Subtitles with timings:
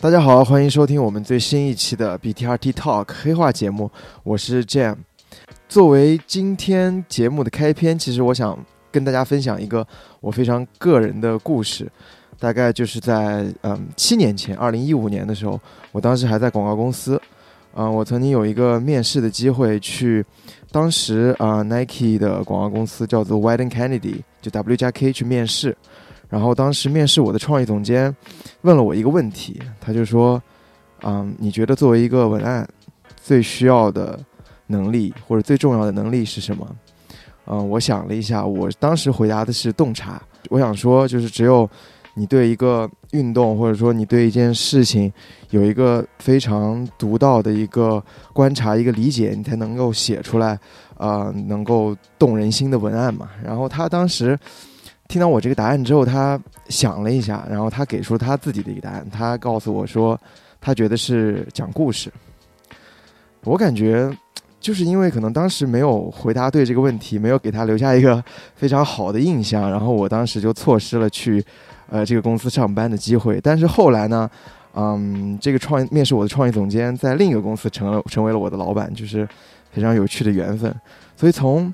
[0.00, 3.90] 大家好，欢迎收听我们最新一期的 BTRT Talk 黑话节目，
[4.22, 4.96] 我是 Jam。
[5.68, 8.56] 作为今天节目的开篇，其实我想
[8.92, 9.84] 跟大家分享一个
[10.20, 11.90] 我非常个人的故事。
[12.38, 15.58] 大概就是在嗯七年前，二零一五年的时候，
[15.90, 17.20] 我当时还在广告公司，
[17.74, 20.24] 嗯，我曾经有一个面试的机会去，
[20.70, 25.76] 当时啊 Nike 的广告公司叫做 w e d e n Kennedy，就 W 加 K 去面试。
[26.28, 28.14] 然后当时面试我的创意总监
[28.62, 30.42] 问了我一个问题，他就说
[31.02, 32.68] ：“嗯，你觉得作为一个文案
[33.22, 34.18] 最需要的
[34.66, 36.66] 能力或者最重要的能力是什么？”
[37.46, 40.20] 嗯，我想了一下，我当时回答的是洞察。
[40.50, 41.68] 我想说，就是只有
[42.14, 45.12] 你对一个运动或者说你对一件事情
[45.50, 50.58] 有一个非常独到的一个观察、一个理解，你才能够写出来，
[50.98, 53.30] 呃，能够动人心的文案嘛。
[53.44, 54.36] 然后他当时。
[55.08, 59.06] 听到我这个答案之后，他想了一下，然后他给出他自己的一个答案。
[59.10, 60.18] 他告诉我说，
[60.60, 62.12] 他觉得是讲故事。
[63.44, 64.10] 我感觉，
[64.60, 68.22] 就是因为可能当时没有回答对这个问题，没有给他留下一个
[68.56, 71.44] 非常好的印象，然后我当时就错失了去
[71.88, 73.40] 呃这个公司上班的机会。
[73.40, 74.28] 但是后来呢，
[74.74, 79.26] 嗯，这个创面试我的创意总监在另一个公司成了成为了我的老板，就是
[79.70, 80.74] 非常有趣的缘分。
[81.16, 81.72] 所以从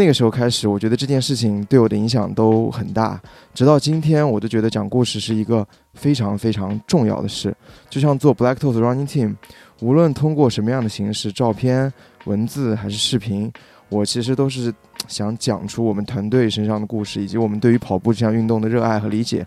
[0.00, 3.20] 那个时候开始，我觉得这件事情对我的影响都很大。
[3.52, 7.54] 直到今天，我都觉得讲故事是一个非常非常重要的事。
[7.90, 9.34] 就像做 Black Toast Running Team，
[9.80, 11.92] 无论通过什么样的形式，照片、
[12.24, 13.52] 文字还是视频，
[13.90, 14.72] 我其实都是
[15.06, 19.46] 想讲出我们团队身上的故事，以及我们对于跑步这项运动的热爱和理解。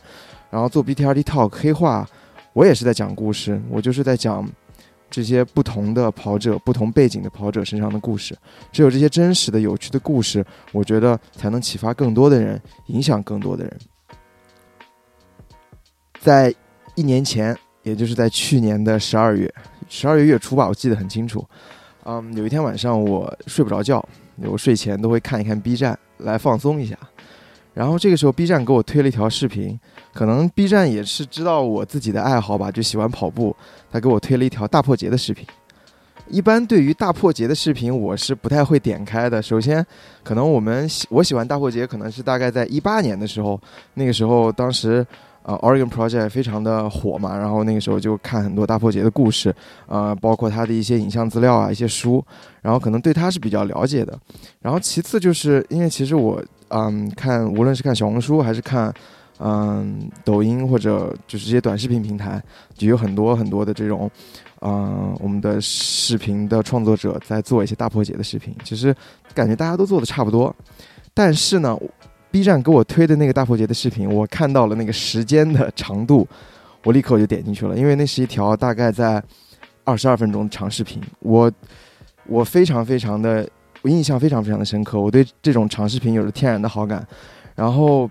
[0.52, 2.08] 然后做 BTRD Talk 黑话，
[2.54, 4.48] 我也是在讲故事，我就是在讲。
[5.14, 8.36] 这些不同的跑者、不同背景的跑者身上的故事，
[8.72, 13.80] 只有这些真实的、有趣的故事，我觉得才能启发更多的人，影响更多的人。
[16.20, 16.52] 在
[16.96, 19.54] 一年前，也就是在去年的十二月，
[19.88, 21.48] 十二月月初吧，我记得很清楚。
[22.06, 24.04] 嗯，有一天晚上我睡不着觉，
[24.38, 26.98] 我睡前都会看一看 B 站来放松一下。
[27.72, 29.80] 然后这个时候，B 站给我推了一条视频，
[30.14, 33.56] 可能 B 站也是知道我自己的爱好吧，就喜欢跑步。
[33.92, 35.46] 他给我推了一条大破节的视频。
[36.30, 39.42] 一般对于大破节的视频，我是不太会点开的。
[39.42, 39.86] 首先，
[40.24, 43.60] 可能我们喜我喜欢大破节，可能是大概在一八年的时候，
[43.96, 45.06] 那个时候当时
[45.42, 49.54] 呃 Oregon Project 非常的火嘛，然后那个时候就看很多大破节的故事，
[49.88, 52.24] 呃，包括他的一些影像资料啊，一些书，
[52.62, 54.18] 然后可能对他是比较了解的。
[54.62, 56.42] 然后其次就是因为其实我。
[56.76, 58.92] 嗯，看无论是看小红书还是看，
[59.40, 62.42] 嗯，抖音或者就是这些短视频平台，
[62.76, 64.10] 就有很多很多的这种，
[64.62, 68.56] 嗯，我们的视频的创作者在做一些大破解的视频。
[68.64, 68.96] 其实
[69.34, 70.56] 感觉大家都做的差不多，
[71.14, 71.78] 但是呢
[72.32, 76.28] ，B 站给我推的那个大破解的视频，我看到了那个时间的长度，
[76.84, 79.22] 我立刻我就点进去了，因为那是一条大概在
[79.84, 81.52] 二十二分钟的长视频，我
[82.28, 83.48] 我非常非常的。
[83.82, 87.06] 我印象非常非常的深刻，我对这种长视频有着天然的好感。
[87.54, 88.10] 然后，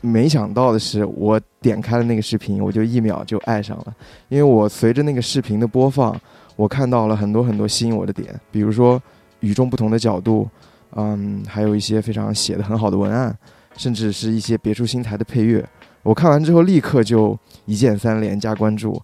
[0.00, 3.94] 没想到的是，我点开了那个视频，我就一秒就爱上了。
[4.28, 6.18] 因为我随着那个视频的播放，
[6.56, 9.00] 我看到了很多很多吸引我的点，比如说
[9.40, 10.48] 与众不同的角度，
[10.96, 13.36] 嗯，还有一些非常写的很好的文案，
[13.76, 15.66] 甚至是一些别出心裁的配乐。
[16.02, 19.00] 我看完之后立刻就一键三连加关注，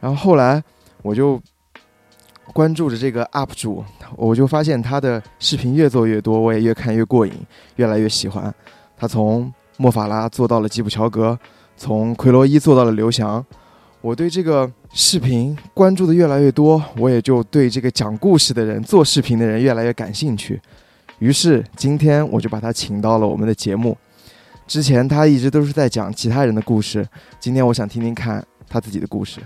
[0.00, 0.62] 然后后来
[1.02, 1.40] 我就。
[2.52, 3.82] 关注着这个 UP 主，
[4.16, 7.32] 我就发现他的视频越做越多，我也越看越过瘾，
[7.76, 8.54] 越来越喜欢。
[8.98, 11.38] 他从莫法拉做到了吉普乔格，
[11.76, 13.44] 从奎罗伊做到了刘翔。
[14.00, 20.60] 我对这个视频关注的越来越多，我也就对这个讲故事的人、做视频的人越来越感兴趣。
[21.20, 23.96] 于是今天我就把他请到了我们的节目。
[24.66, 27.06] 之前他一直都是在讲其他人的故事，
[27.40, 29.40] 今天我想听听看他自己的故事。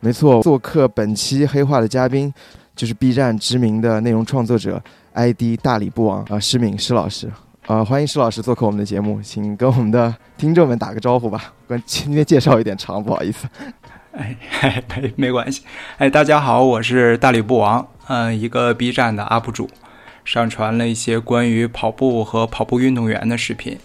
[0.00, 2.32] 没错，做客本期黑话的嘉宾
[2.76, 4.82] 就是 B 站知名的内容创作者
[5.14, 7.30] ID 大理不王啊，施敏施老师
[7.66, 11.54] 啊，欢迎施老师做客我们的节目，请跟我们的听众们打个招呼吧。
[11.66, 13.48] 关今天介绍有点长，不好意思。
[14.12, 14.36] 哎，
[15.00, 15.62] 没 没关系。
[15.96, 19.70] 哎，大家好，我是大理不王，嗯，一个 B 站的 UP 主，
[20.26, 23.78] 上传了一些关于跑步和跑步运动员的视频，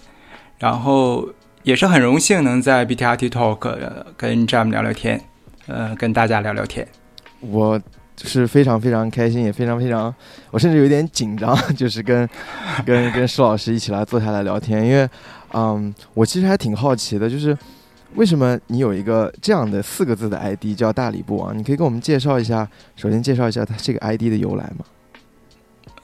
[0.57, 1.29] 然后
[1.63, 3.77] 也是很荣幸能在 BTRT Talk
[4.17, 5.21] 跟 Jam 聊聊天。
[5.67, 6.85] 呃，跟大家聊聊天，
[7.39, 7.79] 我
[8.27, 10.13] 是非常非常开心，也非常非常，
[10.51, 12.27] 我甚至有点紧张， 就是跟
[12.85, 15.09] 跟跟施老师一起来坐下来聊天，因为，
[15.53, 17.57] 嗯，我其实还挺好奇的，就是
[18.15, 21.57] 为什么你有一个这样的四个字的 ID 叫大理不王？
[21.57, 24.85] 你可以给我们介绍一下，首先介绍一下它这个 ID 的由来吗？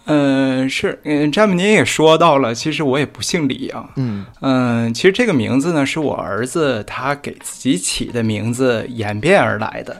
[0.08, 3.90] 嗯，是，嗯，詹姆您也说到了，其实我也不姓李啊。
[3.96, 10.00] 嗯嗯，其实这个名字呢，是我儿子他给自己起的名字演变而来的。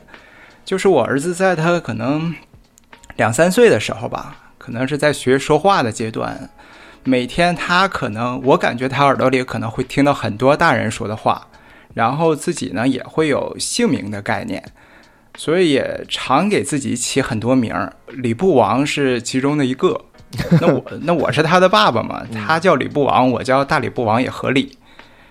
[0.66, 2.36] 就是我儿子在他可能
[3.16, 6.50] 两三岁的时候吧，可能是在学说话的阶段，
[7.04, 11.48] 每天他可能我感觉他耳朵里可能会听到很多大人说的话，
[11.94, 14.64] 然后自己呢也会有姓名的概念。
[15.38, 20.06] 所以也常给自己起很多名儿，李布王是其中的一个。
[20.62, 24.78] 那我 那我是他的爸爸嘛，他叫李布王，我叫大李布王也合理。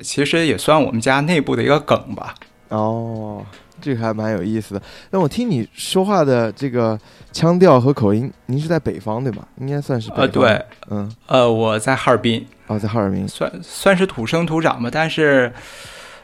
[0.00, 2.34] 其实也算我们家内部的一个梗吧。
[2.68, 3.44] 哦，
[3.84, 4.82] 这个还蛮有意思的。
[5.10, 6.98] 那我听你说话的这个
[7.32, 9.46] 腔调和口音，您是在北方对吧？
[9.58, 10.24] 应该算是北方。
[10.24, 15.52] 呃，对，嗯，呃，我在哈尔滨，哦，在哈尔滨，算算是土生土长吧，但是，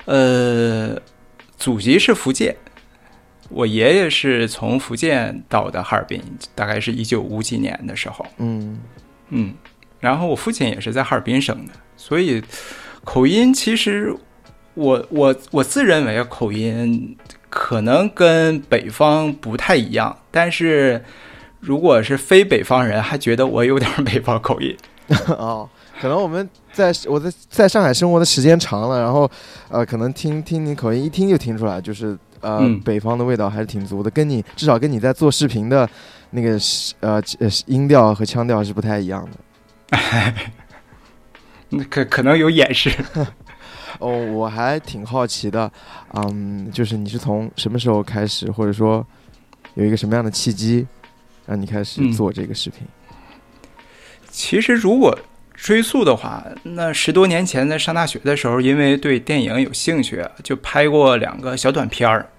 [0.07, 0.97] 呃，
[1.59, 2.57] 祖籍是福建。
[3.51, 6.23] 我爷爷是从福建到的哈尔滨，
[6.55, 8.25] 大概是一九五几年的时候。
[8.39, 8.79] 嗯
[9.31, 9.53] 嗯，
[9.99, 12.41] 然后我父亲也是在哈尔滨生的，所以
[13.03, 14.15] 口音其实
[14.75, 17.17] 我我我自认为口音
[17.51, 21.05] 可能跟北方不太一样，但是
[21.61, 24.75] 如果是非北方人，还觉得我有点北方口音。
[25.29, 25.69] 哦，
[26.01, 29.31] 可能我们在我在在上海生活的时间长了，然后
[29.69, 32.17] 呃，可能听听你口音，一听就听出来，就是。
[32.43, 35.87] 呃，嗯北方的味道还是挺足的，跟你至少跟你在做视频的
[36.31, 36.59] 那个
[37.01, 39.99] 呃呃音调和腔调是不太一样的。
[41.69, 42.91] 那可可能有掩饰。
[43.99, 45.71] 哦，我还挺好奇的，
[46.15, 49.05] 嗯，就是你是从什么时候开始，或者说
[49.75, 50.87] 有一个什么样的契机，
[51.47, 52.87] 让你开始嗯做这个视频？
[54.31, 55.19] 其实如果
[55.55, 62.31] 追溯的话，那十多年前在上大学的时候，因为对电影有兴趣，就拍过两个小短片儿，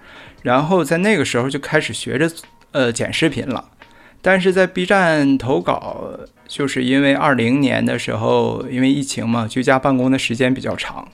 [0.42, 2.32] 然后在那个时候就开始学着
[2.72, 3.70] 呃剪视频了。
[4.24, 6.12] 但是在 B 站投稿，
[6.48, 11.08] 就是因为二零年的时候，因为疫情嘛，居家办公的时间比较长，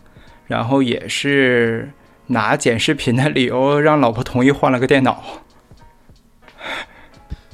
[0.48, 1.92] 然后也是
[2.28, 5.24] 拿剪视频的理由让老婆同意换了个电脑。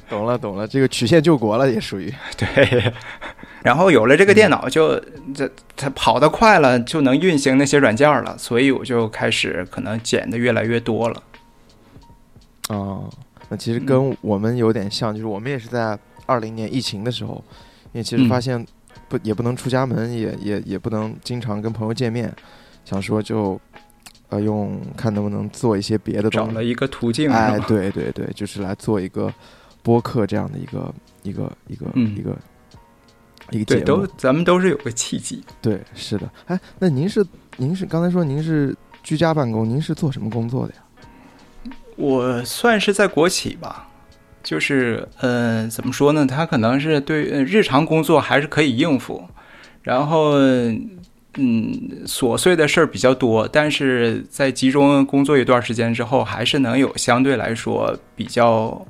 [0.08, 2.12] 懂了，懂了，这个曲线救国了，也属于。
[2.36, 2.92] 对，
[3.62, 5.00] 然后有了这个电脑就，
[5.34, 11.22] 这它跑得快了，就能运行那些软件了，所以我就开始可能剪的越来越多了。
[12.68, 13.10] 哦，
[13.48, 17.42] 那其实跟我们有点像，就是我们也是在二零年疫情的时候，
[17.92, 18.64] 因为其实嗯发现
[19.08, 22.32] 不也不能出家门，也也也不能经常跟朋友见面，
[22.84, 23.60] 想说就
[24.28, 26.48] 呃用看能不能做一些别的东西。
[26.48, 29.32] 找了一个途径，哎对对对，就是来做一个
[29.82, 32.36] 播客这样的一个一个一个、嗯一个
[33.50, 34.06] 一个对，节目都。
[34.16, 35.42] 咱们都是有个契机。
[35.60, 36.30] 对，是的。
[36.46, 37.24] 哎，那您是
[37.56, 40.80] 您是刚才说您是居家办公，您是做什么工作的呀？
[41.96, 43.88] 我算是在国企吧，
[44.42, 46.26] 就是呃，怎么说呢？
[46.26, 49.22] 他可能是对呃日常工作还是可以应付，
[49.82, 50.32] 然后
[51.36, 58.86] 嗯，琐碎的事儿比较多，但是在集中工作一段时间之后，还是能有相对来说比较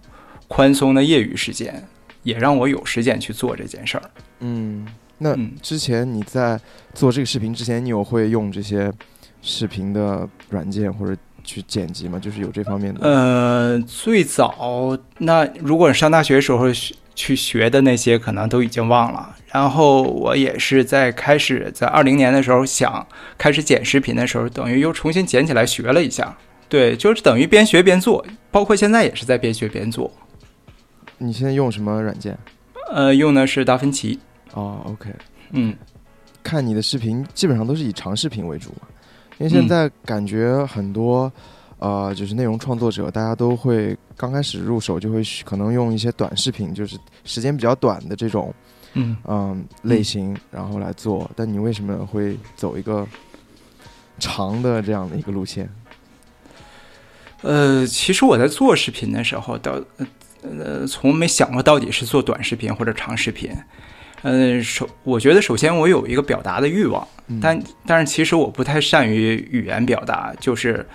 [0.47, 1.87] 宽松的业余时间，
[2.23, 4.11] 也让我有时间去做这件事儿。
[4.41, 4.87] 嗯，
[5.19, 6.61] 那嗯之前你在
[6.93, 8.93] 做这个视频之前，你有会用这些
[9.41, 12.19] 视频的软件或者去剪辑吗？
[12.19, 13.01] 就是有这方面的。
[13.03, 19.35] 呃，最早那如果上大学时候学去学的那些，可能都已经忘了。
[19.55, 23.07] 然后我也是在开始在二零年的时候想
[23.39, 26.37] 开始剪视频的时候，等于又重新捡起来学了一下。
[26.69, 30.11] 对，就是等于边学边做，包括现在也是在边学边做。
[31.19, 32.37] 你现在用什么软件？
[32.91, 34.19] 呃，用的是达芬奇。
[34.55, 35.09] 哦，OK，
[35.53, 35.73] 嗯
[36.43, 38.89] 看你的视频基本上都是以长视频为主嘛，
[39.39, 41.33] 因为现在感觉很多。
[41.79, 48.55] 呃，就是内容创作者，大家都会刚开始入手就会可能用一些短视频，就是时间比较短的这种
[48.95, 51.31] 嗯，嗯类型，然后来做。
[51.37, 53.07] 但你为什么会走一个
[54.19, 55.69] 长的这样的一个路线？
[57.43, 59.79] 呃，其实我在做视频的时候，到
[60.43, 63.51] 呃，从没想过到底是做短视频或者长视频。
[64.23, 70.87] 呃，首我觉得首先我有一个表达的欲望，嗯但但是其实我不太善于语言表达，就是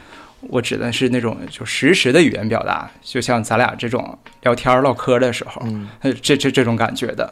[0.42, 5.62] 我指的是那种就实时的语言表达，就像咱俩这种聊天儿唠嗑的时候，
[6.24, 7.32] 这这这种感觉的。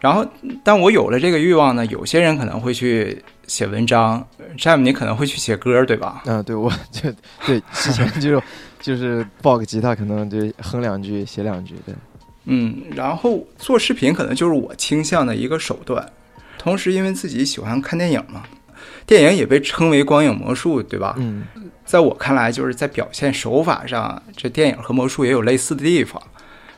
[0.00, 0.26] 然后，
[0.64, 4.26] 但我有了这个欲望呢，有些人可能会去写文章，
[4.56, 6.22] 詹姆你可能会去写歌，对吧？
[6.26, 7.12] 嗯，对，我就
[7.46, 8.42] 对之前就
[8.80, 11.94] 就是抱个吉他，可能就哼两句，写两句，对，
[12.46, 16.04] 嗯，然后做视频可能就是我倾向的一个手段。
[16.56, 18.44] 同时，因为自己喜欢看电影嘛，
[19.06, 21.14] 电影也被称为光影魔术，对吧？
[21.18, 21.44] 嗯
[21.84, 26.22] 在我看来，就是在表现手法上，这电影和魔术也有类似的地方。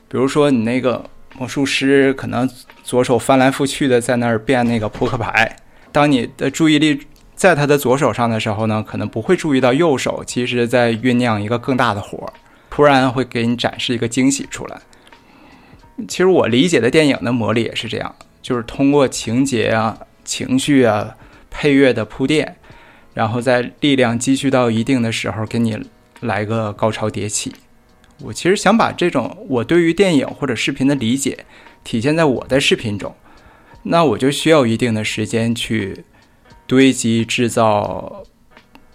[0.08, 1.04] 比如说，你那个
[1.38, 2.48] 魔术师可能
[2.82, 5.56] 左手翻来覆去的在那儿变那个扑克牌。
[5.90, 7.00] 当你的注意力
[7.34, 12.32] 在他的左手上的时候呢，可能不会注意到右手其实在酝酿一个更大的活儿，
[12.70, 14.80] 突然会给你展示一个惊喜出来。
[16.08, 21.16] 其实我理解的电影的魔力也是这样，就是通过情节啊、情绪啊、
[21.50, 22.56] 配乐的铺垫，
[23.14, 25.78] 然后在力量积蓄到一定的时候，给你
[26.20, 27.52] 来个高潮迭起。
[28.22, 31.44] 我其实想把这种我对于电影或者视频的理解
[31.84, 33.14] 体现在我的视频中，
[33.84, 36.04] 那我就需要一定的时间去
[36.66, 38.22] 堆积制造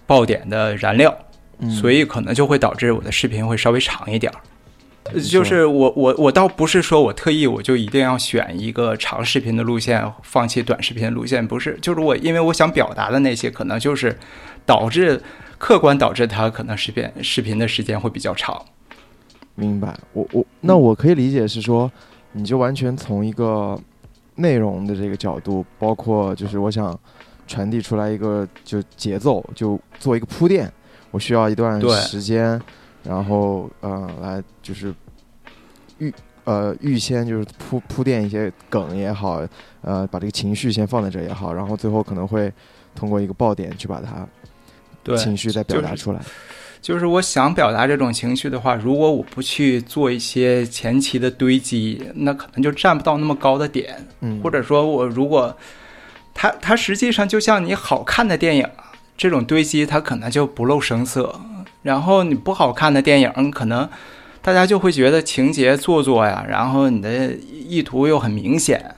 [0.05, 1.17] 爆点的燃料，
[1.81, 4.39] 所以可能就会导致我的视频会稍微长一点儿。
[5.21, 14.17] 就是我我我倒不是说我特意我就一定要选一个长视频的路线，放弃短视频的路线，不是，就是我因为我想表达的那些，可能就是
[14.65, 15.21] 导致
[15.57, 18.65] 客观导致它可能视频视频的时间会比较长。
[19.59, 21.91] 明白，我我那我可以理解是说，
[22.33, 23.75] 你就完全从一个
[24.35, 26.97] 内容的这个角度，包括就是我想
[27.47, 30.71] 传递出来一个就节奏，就做一个铺垫，
[31.09, 32.61] 我需要一段时间。
[33.03, 34.93] 然后，呃，来就是
[35.97, 39.41] 预呃预先就是铺铺垫一些梗也好，
[39.81, 42.53] 呃，把这个情绪先放在这也好，然后最后可能会
[42.93, 46.19] 通过一个爆点去把它情绪再表达出来。
[46.19, 46.29] 就是
[47.05, 54.07] 我想表达这种情绪的话，如果我不去做一些前期的堆积，那可能就站不到那么高的点。
[54.21, 55.57] 嗯，或者说我如果
[56.33, 58.69] 它它实际上就像你好看的电影，
[59.17, 61.41] 这种堆积它可能就不露声色。
[61.83, 63.89] 然后你不好看的电影，可能
[64.41, 67.33] 大家就会觉得情节做作呀，然后你的
[67.67, 68.95] 意图又很明显。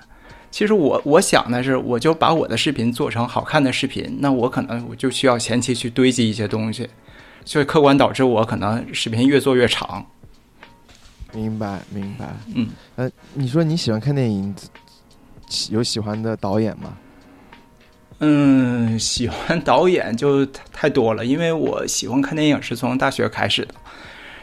[0.51, 6.89] 其实我我想的是，我就把我的视频做成好看的视频，那我可能我就需要前期去堆积一些东西，
[7.50, 10.06] 所以客观导致我可能视频越做越长。
[11.34, 12.27] 明白，明白。
[12.53, 14.56] 嗯，呃，你说你喜欢看电影，
[15.72, 16.96] 有喜欢的导演吗？
[18.20, 23.74] 嗯，喜欢导演就太多了，因为我喜欢看电影是从大学开始的，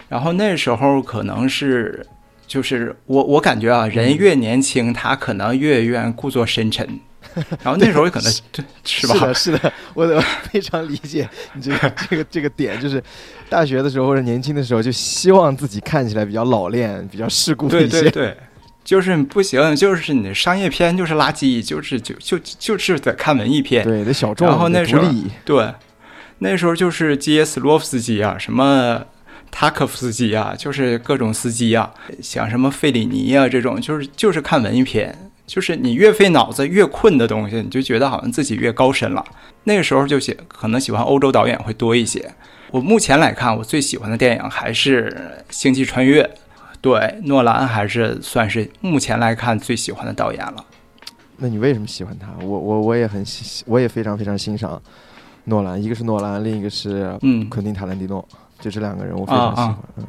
[0.08, 2.04] 然后那时候可能是
[2.44, 6.98] 就是我我感觉啊，人越年轻，他可能越愿故作深沉，
[7.62, 9.14] 然后那时候可能对是吧？
[9.14, 10.06] 是的，是的，我
[10.50, 13.02] 非常理解你这个 这个这个点，就是
[13.48, 17.86] 大学的时候或者年轻的时候，就希望自己看起来比较老练、比较世故一些。
[17.86, 18.36] 对对对。
[18.84, 24.46] 就是不行，就是你的商业片就是垃圾，就是就就就是得看文艺片，对，得小众。
[24.46, 25.12] 然后那时候，
[25.44, 25.74] 对，
[26.38, 29.04] 那时候就是接斯洛夫斯基啊，什么
[29.50, 39.24] 塔可夫斯基啊，就是各种司机啊，像什么费里尼啊这种，就是就是看文艺片，就是你越费脑子越困的东西，你就觉得好像自己越高深了。
[39.64, 42.32] 那个时候就喜可能喜欢欧洲导演会多一些。
[42.70, 45.08] 我目前来看，我最喜欢的电影还是
[45.54, 46.22] 《星际穿越》。
[46.80, 50.64] 对，诺兰还是算是目前来看最喜欢的导演了。
[51.38, 52.28] 那你为什么喜欢他？
[52.40, 54.80] 我我我也很喜，我也非常非常欣赏
[55.44, 55.82] 诺兰。
[55.82, 58.26] 一个是诺兰，另一个是嗯，昆汀塔兰蒂诺，
[58.60, 59.78] 就这两个人我非常喜欢。
[59.96, 60.04] 嗯，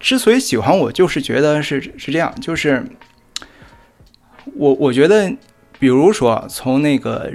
[0.00, 2.84] 之所以喜欢我，就是觉得是是这样，就是
[4.54, 5.32] 我我觉得，
[5.78, 7.32] 比如说从那个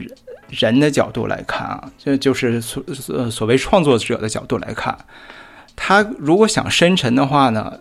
[0.49, 2.83] 人的角度来看啊，就就是所
[3.29, 4.97] 所谓创作者的角度来看。
[5.75, 7.79] 他如果想深沉的话呢，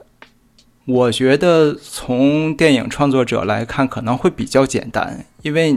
[0.84, 5.76] 我觉得从电影创作者来看可能会比较简单，因为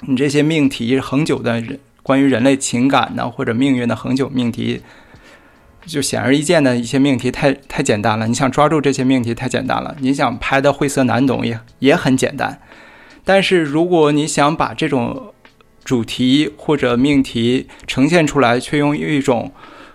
[0.00, 4.82] 你这些命题恒久的人关于人类情感呢或者命运的恒久命题，
[5.86, 8.26] 就显而易见的一些命题太太简单了。
[8.26, 12.60] 你想抓住这些命题太简单了，你想拍的晦涩难懂也也很简单。
[13.24, 15.32] 但是如果你想把这种
[15.84, 19.52] 主题或者命题呈现出来，却用一种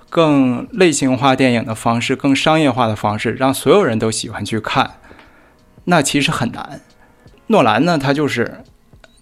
[0.09, 4.95] 更类型化电影的方式，更商业化的方式，让所有人都喜欢去看，
[5.85, 6.81] 那其实很难。
[7.47, 8.63] 诺兰呢，他就是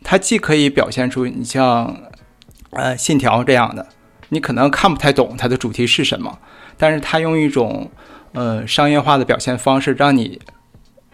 [0.03, 1.97] 他既可以表现出你像
[2.71, 3.87] 呃《信条》这样的，
[4.29, 6.39] 你可能看不太懂它的主题是什么，
[6.77, 7.89] 但是他用一种
[8.33, 10.39] 呃商业化的表现方式，让你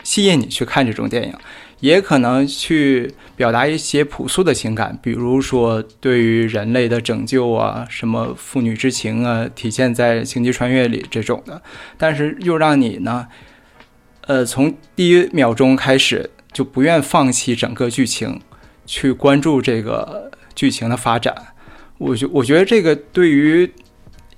[0.04, 1.34] 吸引你去看这种电影。
[1.80, 11.62] 也可能去表达一些朴素的情感，比如说对于人类的拯救啊，什么父女之情啊，体现在《星际穿越》里这种的。
[11.98, 13.28] 但是又让你呢，
[14.28, 18.40] 呃，从第一秒钟开始就不愿放弃整个剧情，
[18.86, 21.36] 去关注这个剧情的发展。
[21.98, 23.70] 我觉我觉得这个对于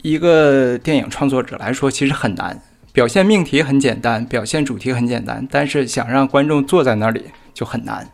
[0.06, 2.62] 一个电影创作者来说，其实很难。
[2.94, 7.24] 表现命题很简单，表现主题很简单，但是想让观众坐在那里
[7.56, 8.08] 就很难。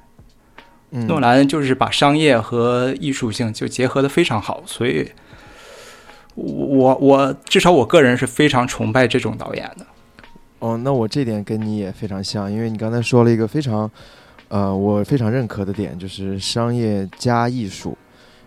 [0.90, 5.12] 诺兰就是把商业和艺术性就结合的非常好，所以，
[6.36, 9.86] 我我至少我个人是非常崇拜这种导演的。
[10.60, 13.92] 哦，那我这点跟你也非常像，因为你刚才说了一个非常，
[14.48, 17.98] 呃，我非常认可的点，就是商业加艺术，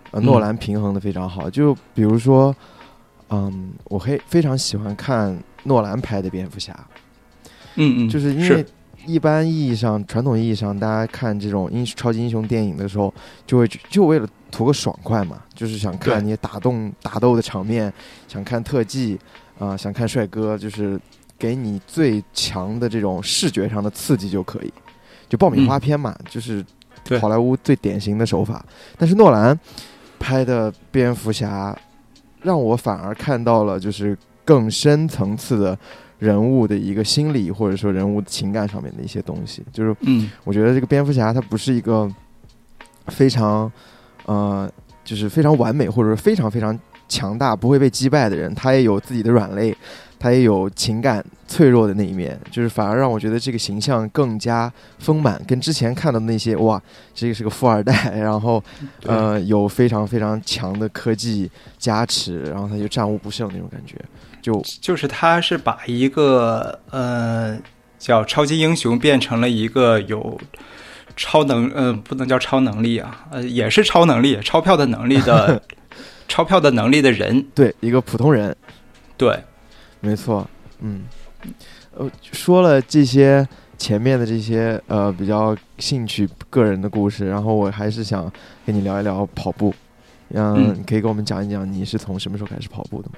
[0.09, 1.47] 呃，诺兰平衡的非常好。
[1.47, 2.55] 就比如说，
[3.29, 6.73] 嗯，我非非常喜欢看诺兰拍的蝙蝠侠，
[7.75, 8.65] 嗯嗯，就是因为
[9.05, 13.13] 一般意义上、传统意义上，大家看这种英超级英雄电影的时候，
[13.45, 17.91] 就会就为了图个爽快嘛，就是想看那些打动打斗的场面，
[18.27, 19.19] 想看特技
[19.59, 20.99] 啊、想看帅哥，就是
[21.37, 24.73] 给你最强的这种视觉上的刺激就可以，
[25.29, 26.65] 就爆米花片嘛，就是
[27.21, 28.65] 好莱坞最典型的手法。
[28.97, 29.57] 但是诺兰
[30.19, 31.77] 拍的蝙蝠侠，
[32.45, 35.77] 让我反而看到了就是更深层次的
[36.19, 39.63] 人物的一个心理或者说人物情感上面的一些东西。
[39.73, 42.09] 就是嗯我觉得这个蝙蝠侠他不是一个
[43.07, 43.71] 非常
[44.25, 44.71] 呃，
[45.03, 49.75] 就是非常完美或者说非常非常强大不会被击败的人，他也有自己的软肋，
[50.25, 56.81] 他也有情感脆弱的那一面，就是反而让我觉得这个形象更加丰满，跟之前看到的那些哇，
[57.13, 58.63] 这个是个富二代，然后
[59.05, 63.95] 呃有非常非常强的科技加持，然后他就战无不胜那种感觉，
[64.41, 67.55] 就就是他是把一个呃
[67.99, 70.41] 叫超级英雄变成了一个有
[71.15, 75.61] 超能呃不能叫超能力啊，呃也是超能力，钞票的能力的
[76.27, 78.57] 钞票的能力的人，对一个普通人，
[79.15, 79.39] 对，
[80.05, 80.47] 没错，
[80.81, 81.03] 嗯，
[81.97, 83.47] 呃，说了这些
[83.77, 88.31] 前面的这些呃比较兴趣个人的故事，然后我还是想
[88.65, 89.73] 跟你聊一聊跑步，
[90.29, 93.15] 嗯，可以跟我们讲一讲你是从什么时候开始跑步的吗？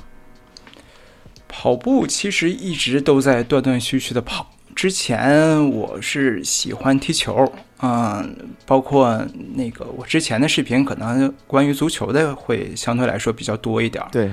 [1.50, 4.48] 跑步其实一直都在断断续续的跑。
[4.76, 7.52] 之前我是喜欢踢球，
[7.82, 9.26] 嗯，包括
[9.56, 14.10] 那个我之前的视频可能关于足球的会相对来说比较多一点儿。
[14.12, 14.32] 对，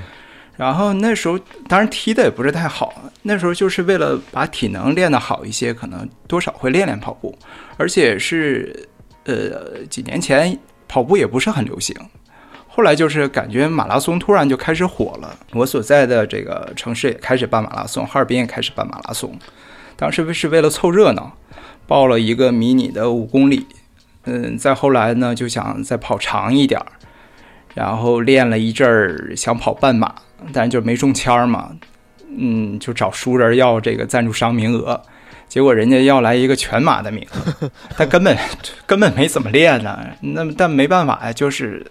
[0.57, 7.37] 然后那时候当然踢的也不是太好，那时候就是为了把体能练得好一些，可能多少会练练跑步，
[7.77, 8.89] 而且是
[9.25, 10.57] 呃几年前
[10.87, 11.97] 跑步也不是很流行。
[12.69, 19.37] 后来就是感觉马拉松突然就开始火了，我所在的这个城市也开始办马拉松，哈尔滨也开始办马拉松。
[19.97, 21.37] 当时是为了凑热闹，
[21.87, 23.67] 报了一个迷你的五公里。
[24.25, 26.87] 嗯，再后来呢，就想再跑长一点儿，
[27.75, 30.15] 然后练了一阵儿，想跑半马，
[30.53, 31.71] 但就没中签儿嘛。
[32.37, 35.01] 嗯，就找熟人要这个赞助商名额，
[35.49, 38.37] 结果人家要来一个全马的名额， 他根本
[38.87, 39.99] 根本没怎么练呢。
[40.21, 41.87] 那么但没办法呀，就是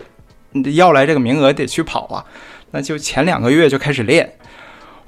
[0.76, 2.26] 要来这个名额得去跑啊，
[2.72, 4.34] 那就前两个月就开始练。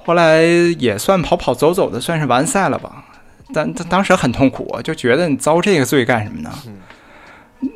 [0.06, 0.42] 后来
[0.80, 3.04] 也算跑跑走走的，算是完赛了吧。
[3.54, 6.52] 但但当时很痛苦，就觉得你遭这个罪干什么呢？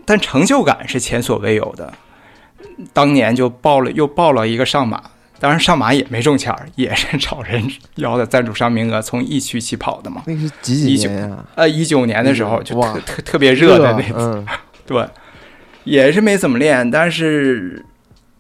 [0.06, 1.92] 但成就感是前所未有的。
[2.94, 5.02] 当年就报了又报了一个上马，
[5.40, 10.22] 当然上马也没中签儿，也是找人要的赞助商名额，从疫区起跑的嘛。
[10.28, 14.46] 那是几几年啊、呃，一九年的时候就特特特别热的那次，嗯，
[14.86, 15.08] 对，
[15.86, 17.86] 也是没怎么练，但是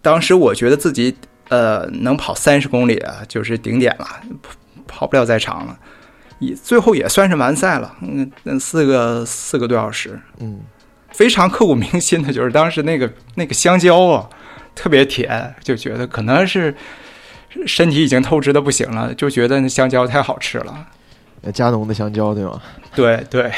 [0.01, 1.15] 当时我觉得自己
[1.47, 4.05] 呃能跑三十公里啊，就是顶点了，
[4.85, 5.79] 跑不了再长了，
[6.39, 10.59] 也最后也算是完赛了，嗯，那四个四个多小时，嗯，
[11.11, 14.29] 非常刻骨铭心的就是当时那个那个香蕉啊，
[14.75, 16.73] 特别甜，就觉得可能是
[17.65, 20.87] 身体已经透支的不行了，就觉得那香蕉太好吃了。
[21.41, 22.61] 呃加农的香蕉对吗？
[22.93, 23.49] 对对，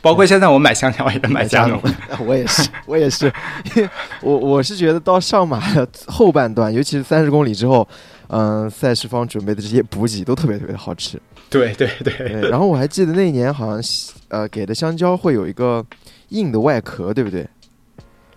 [0.00, 1.80] 包括现在我买香蕉也是买加农。
[1.82, 1.90] 的，
[2.26, 3.32] 我也是，我也是，
[3.76, 3.88] 因 为
[4.20, 7.86] 我我是觉得到上马的后半段，尤其是三十公里之后，
[8.26, 11.16] 嗯、赛事方准备的这些补给都特别特别的好吃。
[11.48, 13.80] 对对对对，然后我还记得那一年好像
[14.28, 15.84] 呃给的香蕉会有一个
[16.30, 17.46] 硬的外壳，对不对？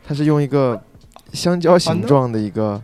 [0.08, 0.80] 它是用一个
[1.36, 2.82] 香蕉形状的一个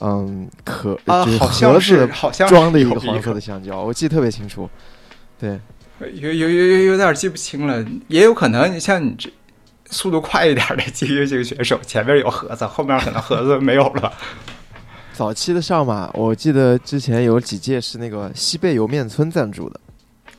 [0.00, 4.68] 嗯壳，啊，盒好像子是好像装的一个黄色的香蕉，我记得特别清楚。
[5.40, 5.58] 对，
[6.14, 9.30] 有有有有有点记不清了，也有可能你像你这
[9.90, 14.12] 速度快一点的激越型选手，前面有盒子，后面可能盒子没有了。
[15.14, 19.80] 早期的上马，我记得之前有几届是那个西贝莜面村赞助的，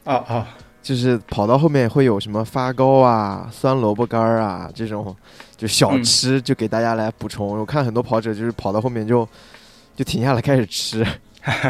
[0.06, 0.48] 啊啊，
[0.82, 5.14] 就是跑到后面会有什么发糕啊、酸萝卜干儿啊这种，
[5.60, 7.46] 就小嗯吃，就给大家来补充。
[7.46, 9.28] 我看很多跑者就是跑到后面就
[9.94, 11.06] 就停下来开始吃。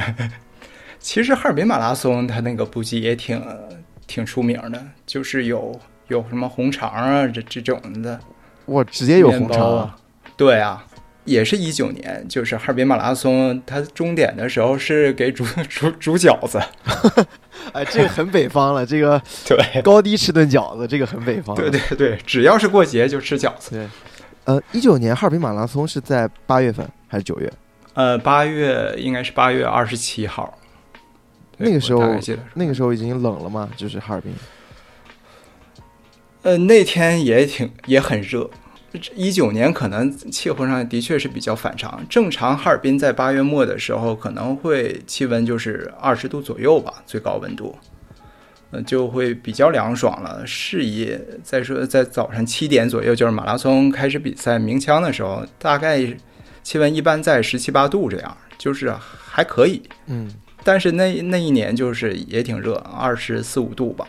[0.99, 3.41] 其实哈尔滨马拉松它那个补给也挺
[4.05, 5.77] 挺出名的，就是有
[6.09, 8.19] 有什么红肠啊这这种的，
[8.67, 9.97] 哇，直接有红肠啊，
[10.37, 10.85] 对啊。
[11.29, 16.59] 也是一九年，就是哈尔滨马拉松，它终点的时候是给煮煮煮饺子，
[17.71, 21.55] 哎，这个很北方了，这个 对，高低吃顿饺子，这个很北方。
[21.55, 23.71] 对 对对，只要是过节就吃饺子。
[23.71, 23.87] 对。
[24.45, 27.53] 呃，一九年哈尔滨马拉松是在八月份还是九月？
[27.93, 30.57] 呃，八月应该是八月二十七号，
[31.57, 32.15] 那个时候
[32.55, 34.33] 那个时候已经冷了嘛，就是哈尔滨。
[36.41, 38.49] 呃，那天也挺也很热。
[39.15, 47.77] 一九年可能气候上的确是比较反常，正常哈尔滨在八月末的时候可能会气温就是二十度左右吧，最高温度，
[48.71, 51.15] 呃，就会比较凉爽了，适宜。
[51.43, 56.01] 再说在早上七点左右，就是马拉松开始比赛鸣枪的时候，大概
[56.63, 58.91] 气温一般在十七八度这样，就是
[59.29, 59.81] 还可以。
[60.07, 60.27] 嗯，
[60.63, 64.07] 但是那那一年就是也挺热，二十四五度吧。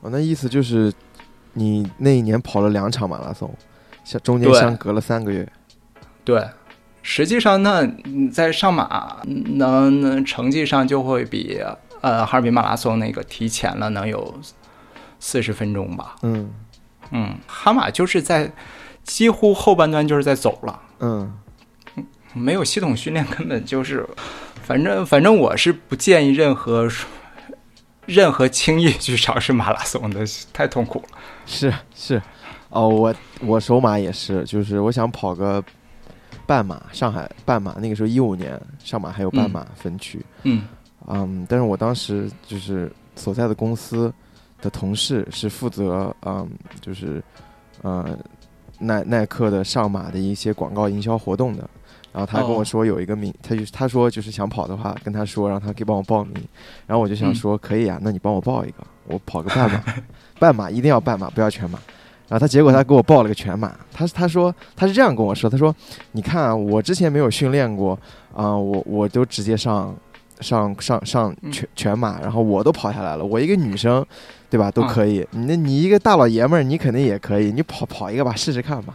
[0.00, 0.92] 哦，那意思就是
[1.58, 3.52] 你那一年跑了两场马拉松，
[4.04, 5.48] 相中间相隔了三个月。
[6.22, 6.46] 对，
[7.02, 11.58] 实际上那你在上马能能成绩上就会比
[12.02, 14.38] 呃哈尔滨马拉松那个提前了能有
[15.18, 16.16] 四十分钟吧。
[16.22, 16.52] 嗯
[17.10, 18.52] 嗯，哈马就是在
[19.02, 21.32] 几乎后半段就是在走了，嗯，
[22.34, 24.06] 没有系统训练，根本就是，
[24.62, 26.88] 反正反正我是不建议任何
[28.04, 31.15] 任何轻易去尝试马拉松的，太痛苦了。
[31.46, 32.20] 是是。
[32.68, 35.64] 哦，我我首马也是，就是我想跑个
[36.44, 40.22] 半马，上海半马，那个时候一五年上马还有半马分区。
[40.42, 40.64] 嗯
[41.06, 44.12] 嗯，但是我当时就是所在的公司
[44.60, 46.46] 的同事是负责嗯，
[46.80, 47.22] 就是
[47.82, 48.18] 呃
[48.78, 51.70] 耐耐克的上马的一些广告营销活动的。
[52.12, 56.34] 然后他跟我哦说有一个名，他就他说就是想跑的话，跟他说让他可以帮我报名。
[56.86, 59.82] 然后我就想嗯说可以啊，那你帮我报一个，我跑个半马，
[60.38, 61.78] 半马一定要半马，不要全马。
[62.28, 65.74] 然后他结果他给我报了个全马，他他说他是这样跟我说，他说
[66.12, 67.98] 你看啊，我之前没有训练过
[68.34, 69.94] 啊、我我都直接上
[70.40, 74.04] 上上上嗯全全马，然后我都跑下来了，我一个女生，
[74.50, 75.26] 对吧，都啊可以。
[75.30, 78.94] 你那你一个大老爷们儿，你肯定也可以，你跑跑一个吧，试试看吧。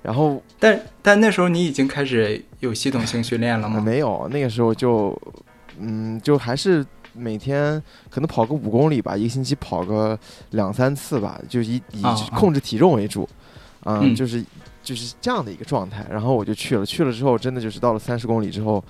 [0.00, 3.80] 然后、但但那时候你已经开始有系统性训练了呃吗？
[3.80, 5.16] 没有，那个时候就
[5.78, 10.18] 嗯，就还是每天可能跑个五公里吧，一个星期跑个
[10.50, 12.02] 两三次吧，就以以
[12.34, 13.28] 控制体重为主，
[13.84, 14.44] 嗯，嗯就是
[14.82, 16.06] 就是这样的一个状态。
[16.10, 18.82] 然后我就去了，去了之后真的就是到了三十公里之后，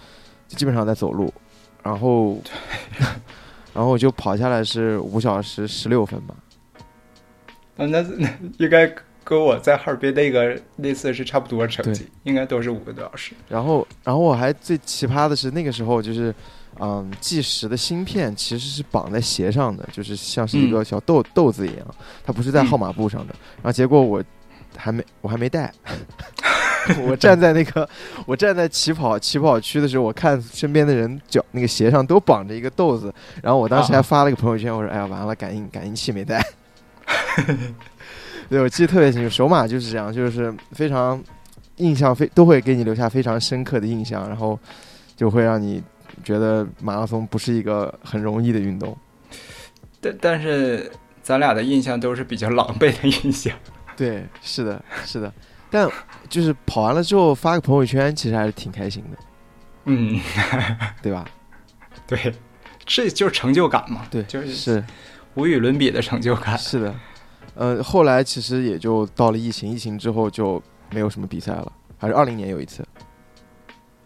[0.48, 1.32] 就基本上在走路，
[1.82, 2.38] 然后
[3.74, 6.34] 然后我就跑下来是五小时十六分吧。
[7.76, 8.92] 啊，那那应该
[9.24, 13.32] 跟我在哈尔滨那个那次是差不多成绩，应该都是五个多小时。
[13.48, 16.34] 然后，然后我还最奇葩的是，那个时候就是，
[16.80, 21.86] 嗯，计时的芯片其实是绑在鞋上的，就是像是一个小豆、豆子一样，
[22.24, 23.34] 它不是在号码布上的。
[23.56, 24.22] 然后结果我
[24.76, 25.72] 还没我还没带，
[27.06, 27.88] 我站在那个
[28.26, 36.42] 我站在起跑起跑区的时候，我看身边的人脚那个鞋上都绑着一个豆子，然后我当时还啊发了个朋友圈，我说：“哎呀，完了，感应感应器没带。
[38.48, 41.22] ”对，我记得特别清楚，首马就是这样，就是非常
[41.76, 44.58] 印象非都会给你留下非常深刻的印象，然后
[45.14, 45.82] 就会让你
[46.24, 48.96] 觉得马拉松不是一个很容易的运动。
[50.00, 50.90] 但但是
[51.22, 53.56] 咱俩的印象都是比较狼狈的印象。
[53.96, 55.32] 对，是的，是的，
[55.70, 55.88] 但
[56.28, 59.18] 就是跑完了之后发个朋友圈，其实还是挺开心的，
[59.84, 60.18] 嗯，
[61.02, 61.24] 对吧？
[62.08, 62.34] 对，
[62.84, 64.02] 这就是成就感嘛。
[64.10, 64.84] 对，就是是
[65.34, 66.58] 无与伦比的成就感。
[66.58, 66.94] 是的，
[67.54, 72.84] 呃，后来其实也就到了疫情，疫情之后就没有什么比赛了，还是二零年有一次。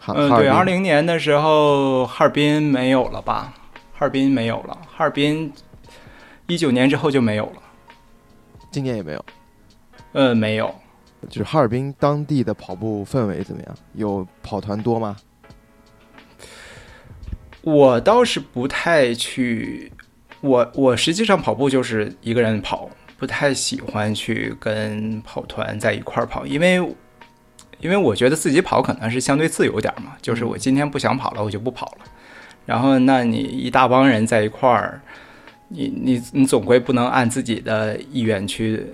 [0.07, 3.53] 哈嗯，对，二零年的时候哈尔滨没有了吧？
[3.93, 5.51] 哈尔滨没有了，哈尔滨
[6.45, 7.61] 一九年之后就没有了。
[8.71, 9.25] 今年也没有。
[10.13, 10.73] 呃，没有。
[11.29, 13.75] 就是哈尔滨当地的跑步氛围怎么样？
[13.95, 15.17] 有跑团多吗？
[17.63, 19.91] 我倒是不太去，
[20.39, 26.79] 我我实际上跑步就是一个人跑，不太喜欢去跟跑团在一块儿跑，因为
[27.79, 32.05] 因为我觉得自己跑可能是相对自由点儿嘛，就是我今天不想跑了，我就不跑了。
[32.65, 35.01] 然后，那你一大帮人在一块儿，
[35.69, 38.85] 你你你总归不能按自己的意愿去，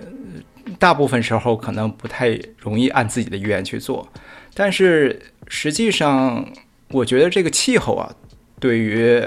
[0.78, 4.08] 大部分时候可能不太容易按自己的意愿去做。
[4.54, 6.46] 但是实际上，
[6.90, 8.14] 我觉得这个气候啊，
[8.60, 9.20] 对于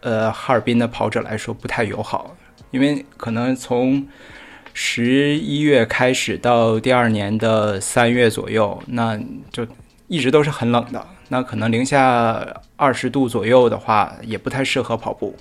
[0.00, 2.34] 呃哈尔滨的跑者来说不太友好，
[2.70, 4.06] 因为可能从
[4.74, 9.18] 十一月开始到第二年的三月左右，那
[9.50, 9.66] 就
[10.08, 11.06] 一直都是很冷的。
[11.28, 15.34] 那可能零下二十度左右的话，也不太适合跑步。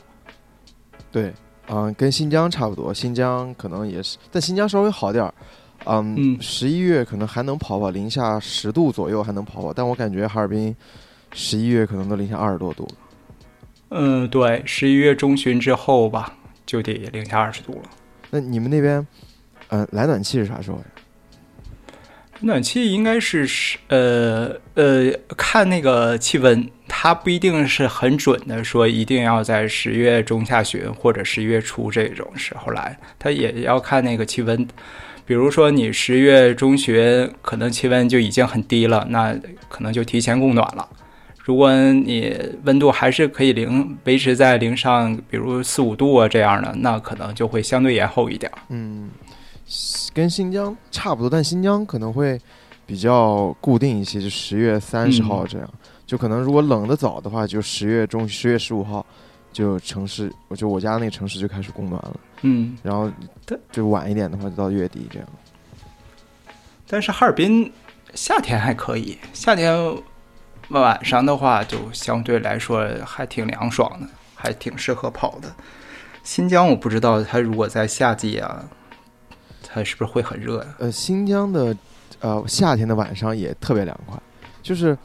[1.12, 1.34] 对，
[1.67, 5.34] 嗯，跟新疆差不多，新疆可能也是，但新疆稍微好点儿。
[5.86, 10.76] 嗯嗯，十一月可能还能跑跑，零下十度左右还能跑跑，但我感觉哈尔滨
[11.34, 12.91] 十一月可能都零下二十多度了。
[13.89, 16.34] 嗯，对，十一月中旬之后吧，
[16.65, 17.89] 就得零下二十度了。
[18.32, 19.06] 那你们那边，
[19.67, 20.84] 呃，来暖气是啥时候呀？
[22.39, 34.67] 暖气应该是十呃呃看那个气温，它不一定是很准的，说一定要在十月中下旬或者十一月初这种时候来，它也要看那个气温。
[35.24, 39.38] 比如说你十月中旬可能气温就已经很低了，那
[39.70, 40.89] 可能就提前供暖了。
[41.43, 48.51] 如果你温度还是可以零维持在零上，比如四五度啊这样的，那可能就会相对延后一点。
[48.69, 49.10] 嗯，
[50.13, 52.39] 跟新疆差不多，但新疆可能会
[52.86, 55.67] 比较固定一些，就十月三十号这样。
[56.06, 59.04] 就可能如果冷的早的话，就十月中十月十五号
[59.51, 62.19] 就城市，我就我家那个城市就开始供暖了。
[62.43, 63.12] 嗯，然后
[63.71, 65.27] 就晚一点的话，就到月底这样。
[66.88, 67.71] 但是哈尔滨
[68.13, 69.75] 夏天还可以，夏天。
[70.79, 75.51] 晚上的话，就相对来说还挺凉爽的，还挺适合跑的。
[76.23, 78.63] 新疆我不知道，它如果在夏季啊，
[79.67, 80.67] 它是不是会很热呀？
[80.79, 81.75] 呃，新疆的
[82.19, 84.17] 呃夏天的晚上也特别凉快，
[84.62, 84.97] 就是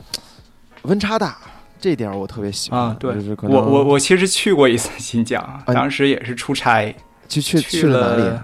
[0.83, 1.38] 温差大，
[1.81, 2.81] 这点我特别喜欢。
[2.81, 6.94] 啊，对，就是我我我其实去过一次新疆，当时也是出差，
[7.29, 8.38] 去去去了哪里？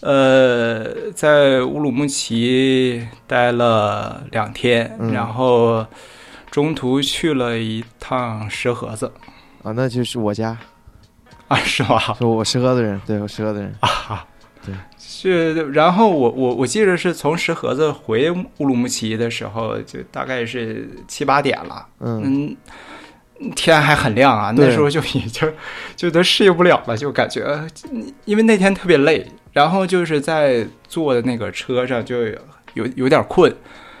[0.00, 5.86] 呃，在乌鲁木齐待了两天，然后
[6.50, 9.12] 中途去了一趟石河子，
[9.62, 10.56] 啊，那就是我家，
[11.48, 11.98] 啊，是吧？
[12.18, 14.26] 说我石河子人，对我石河子人啊，
[14.64, 15.54] 对，是。
[15.72, 22.56] 然后我我我记得是从石河子回乌鲁木齐的时候，就大概是七八点了，嗯。
[23.56, 25.50] 天还很亮啊，那时候就已经
[25.96, 27.66] 就都适应不了了，就感觉
[28.26, 32.26] 因为那天特别累，然后就是在坐的那个车上就
[32.74, 33.54] 有有点困，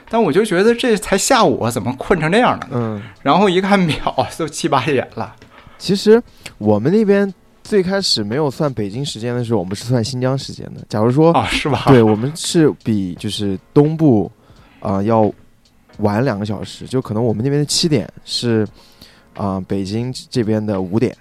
[0.08, 2.68] 但我就觉得这才下午，怎么困成这样了？
[2.72, 5.34] 嗯，然后一看表，都七八点了。
[5.78, 6.22] 其实
[6.58, 7.32] 我们那边
[7.62, 10.80] 最开始没有算北京时间的时候，我们是算新疆时间的。
[10.88, 11.84] 假如说啊，是吧？
[11.86, 14.30] 对，我们是比就是东部
[14.80, 15.32] 啊要
[15.98, 18.66] 晚两个小时，就可能我们那边的七点是。
[19.34, 21.16] 啊，北京这边的五点，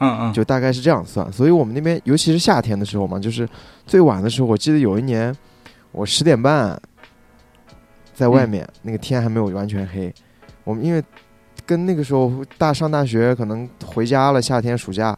[0.00, 1.32] 嗯嗯，就大概是这样算。
[1.32, 3.48] 所以我们那边，尤其是夏天的时候嘛，就是
[3.86, 5.34] 最晚的时候，我记得有一年，
[5.92, 6.80] 我十点半
[8.12, 10.12] 在外面，那个天还没有完全黑。
[10.64, 11.02] 我们因为
[11.64, 15.16] 跟那个时候大上大学，可能回家了，夏天暑假。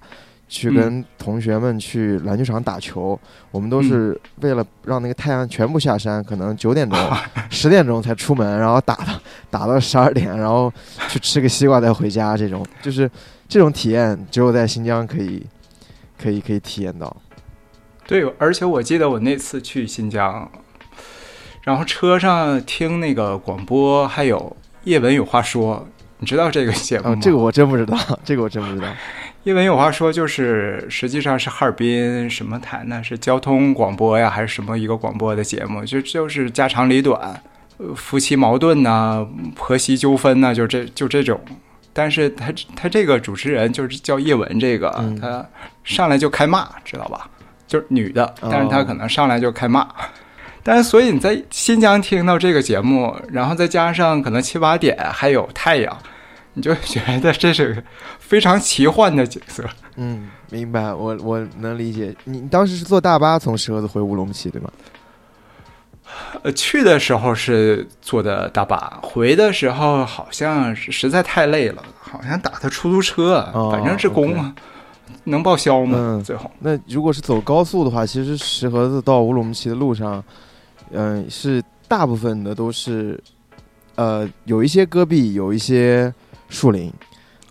[0.49, 3.19] 去跟同学们去篮球场打球，
[3.51, 6.99] 我们都是为了让那个太阳全部下山，可能九点钟、
[7.49, 9.19] 十点钟才出门，然后打到
[9.49, 10.71] 打到十二点，然后
[11.09, 12.37] 去吃个西瓜再回家。
[12.37, 13.11] 这种就是
[13.53, 15.45] 这种体验，只有在新疆可以
[16.19, 17.15] 可以可以体验到。
[18.07, 20.51] 对，而且我记得我那次去新疆，
[21.61, 25.87] 然后车上听那个广播，还有叶文有话说，
[26.21, 27.19] 你知道这个节目吗？
[27.21, 28.89] 这个我真不知道，这个我真不知道。
[29.45, 33.05] 叶文有话说，就是实际上是哈尔滨什么台呢？
[33.05, 35.85] 是交通广播呀，还是什么一个广播的节目？
[35.85, 37.39] 就就是家长里短，
[37.77, 41.39] 呃，夫妻矛盾呐，婆媳纠纷呐，就这就这种。
[41.93, 45.47] 但是他他这个主持人就是叫叶文，这个他
[45.85, 47.29] 上来就开骂，知道吧？
[47.67, 49.87] 就是女的，但是他可能上来就开骂。
[50.63, 55.97] 但是所以你在新疆听到这个节目，然后再加上可能七八点还有太阳。
[56.55, 57.83] 你就觉得这是
[58.19, 59.65] 非常奇幻的景色。
[59.97, 62.15] 嗯，明白，我我能理解。
[62.25, 64.71] 你当时是坐大巴从石河子回乌鲁木齐，对吗？
[66.43, 74.55] 呃，去的时候是坐的大巴，回的时候好像是实在太累了，好像打的出租车，反正是公啊，
[75.25, 76.23] 能报销吗？
[76.25, 80.23] 最后，那如果是走高速的话，其实石河子到乌鲁木齐的路上，
[80.91, 83.23] 嗯，是大部分的都是，
[83.95, 86.13] 呃，有一些戈壁，有一些。
[86.53, 86.93] 树林，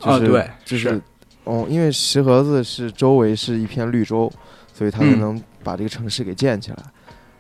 [0.01, 1.01] 啊对，就是
[1.43, 4.31] 哦，因为石河子是周围是一片绿洲，
[4.71, 6.77] 所以他们能把这个城市给建起来，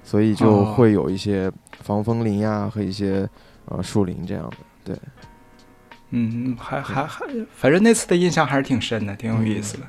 [0.03, 3.27] 所以就会有一些防风林呀和一些
[3.65, 4.97] 呃树林这样的，对，
[6.09, 9.83] 嗯，还还还，反正那次的印象还是挺深的，挺有意思的。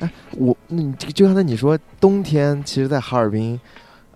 [0.00, 3.60] 哎，我，你就刚才你说冬天，其实，在哈尔滨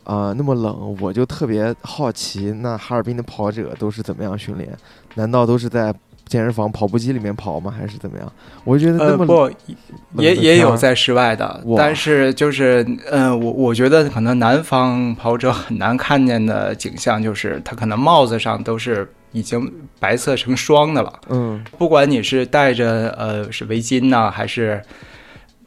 [0.04, 4.76] 啊那么冷，我就特别好奇，那哈尔滨的跑者都是怎么样训练？
[5.14, 5.94] 难道都是在？
[6.26, 7.72] 健身房跑步机里面跑吗？
[7.76, 8.32] 还是怎么样？
[8.64, 9.50] 我觉得那么不
[10.22, 21.12] 也也有在室外的，但是就是嗯，我我觉得可能南方跑者很难看见的景象，就是他可能帽子上都是已经白色成霜的了。
[21.28, 24.82] 嗯，不管你是戴着呃是围巾呢，还是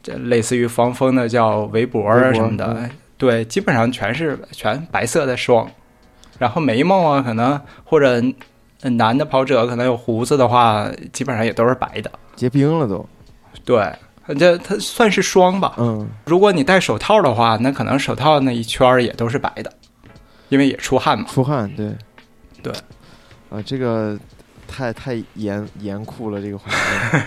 [0.01, 5.69] 这类似于防风的叫围脖啊什么的，对，基本上全是全白色的霜，
[6.39, 8.21] 然后眉毛啊可能或者。
[8.83, 13.05] 男的跑者可能有胡子的话，基本上也都是白的，结冰了都。
[13.65, 13.91] 对，
[14.37, 15.73] 这它算是霜吧。
[15.77, 19.71] 嗯，如果你戴手套的话，那可能手套那一圈也都是白的。
[20.49, 21.25] 因为也出汗嘛。
[21.27, 21.91] 出汗，对，
[22.63, 22.71] 对，
[23.49, 24.17] 啊，这个
[24.65, 26.73] 太太严严酷了，这个环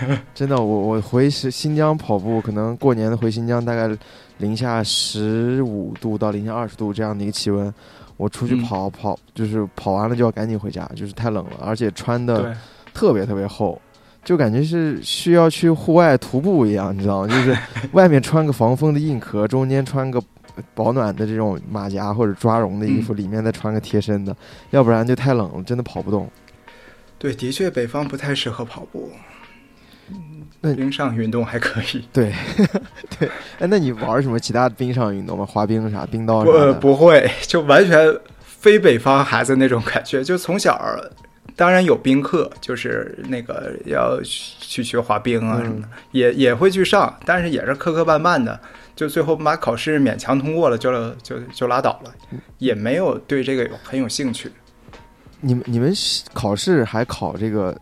[0.07, 3.87] 境，真的，我我回新新疆跑步，可能过年的回新疆，大概
[4.37, 7.71] 零下十五度到零下二十度这样的一个气温，
[8.21, 12.55] 我出去嗯跑、跑，就是跑完了就要赶紧回家，就是太冷了，而且穿的，
[12.93, 13.81] 特别特别厚。
[14.23, 17.27] 就感觉是需要去户外徒步一样，你知道吗？
[17.27, 17.57] 就是
[17.93, 20.21] 外面穿个防风的硬壳，中间穿个
[20.75, 24.35] 保暖的这种马甲或者抓绒的衣服，里面再穿个贴身的，
[24.69, 26.29] 要不然就太冷了，真的跑不动。
[27.17, 29.09] 对，的确北方不太适合跑步。
[30.63, 32.31] 那冰上运动还可以， 对，
[33.19, 35.43] 对，哎，那你玩什么其他的冰上运动吗？
[35.43, 36.73] 滑冰啥、冰刀不啥的？
[36.75, 40.23] 不会，就完全非北方孩子那种感觉。
[40.23, 40.79] 就从小，
[41.55, 48.59] 当然有冰课，就是那个要去学滑冰啊什么的，也也会去上，但是也是磕磕绊绊的。
[48.95, 50.91] 就最后把考试勉强通过了，就
[51.23, 52.13] 就就拉倒了，
[52.59, 54.51] 也没有对这个有很有兴趣。
[55.39, 55.91] 你们你们
[56.33, 57.75] 考试还考这个？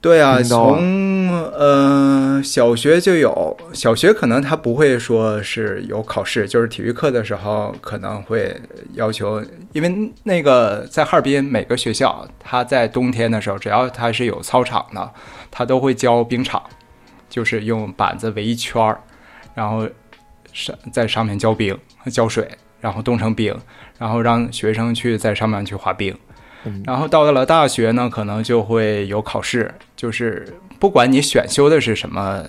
[0.00, 8.54] 对啊，从呃小学就有，小学可能他不会说是有考试，就是体育课的时候可能会
[8.92, 15.12] 要求，因为那个在哈尔滨每个学校，他在冬天的时候，只要他是有操场的，
[15.50, 16.62] 他都会浇冰场，
[17.28, 19.00] 就是用板子围一圈儿，
[19.54, 19.88] 然后
[20.52, 21.76] 上在上面浇冰、
[22.12, 22.48] 浇水，
[22.80, 23.56] 然后冻成冰，
[23.98, 26.16] 然后让学生去在上面去滑冰。
[26.66, 32.44] 嗯然后到了大学呢，可能就会有考试，就是不管你选修的是什么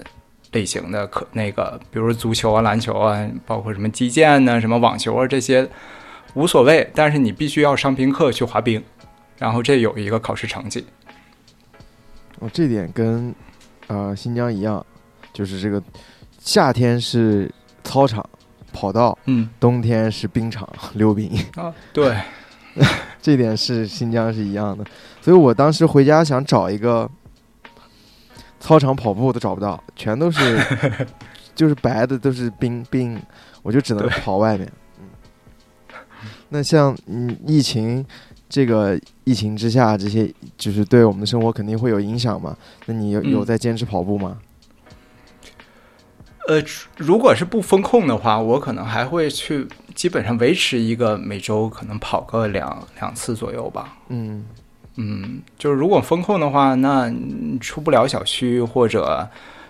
[0.52, 5.68] 类型的课，那个比如足球啊、篮球啊，包括什么击剑呢、什么网球啊这些，
[6.34, 8.84] 无所谓，但是你必须要上冰课去滑冰，
[9.38, 10.86] 然后这有一个考试成绩。
[12.40, 13.34] 哦，这点跟
[13.88, 14.84] 呃新疆一样，
[15.34, 15.82] 就是这个
[16.40, 17.52] 夏天是
[17.84, 18.28] 操场
[18.72, 21.32] 跑道，嗯冬天是冰场溜冰。
[21.56, 22.16] 啊，对，
[23.22, 24.86] 这点是新疆是一样的，
[25.22, 27.10] 所以我当时回家想找一个
[28.60, 30.60] 操场跑步都找不到，全都是
[31.56, 33.20] 就是白的都是冰冰，
[33.64, 34.72] 我就只能跑外面。
[35.00, 35.08] 嗯，
[36.50, 38.06] 那像嗯疫情
[38.48, 42.56] 这个疫情之下，这些就是对我们的生活肯定会有影响嘛？
[42.86, 44.38] 那你有有嗯在坚持跑步吗？
[46.48, 46.64] 呃，
[46.96, 53.98] 如果是不风控的话，我可能还会去，基本上维持一个每周可能跑个两两次左右吧。
[54.08, 54.46] 嗯
[54.96, 57.14] 嗯，就是如果风控的话，那
[57.60, 59.30] 出不了小区或者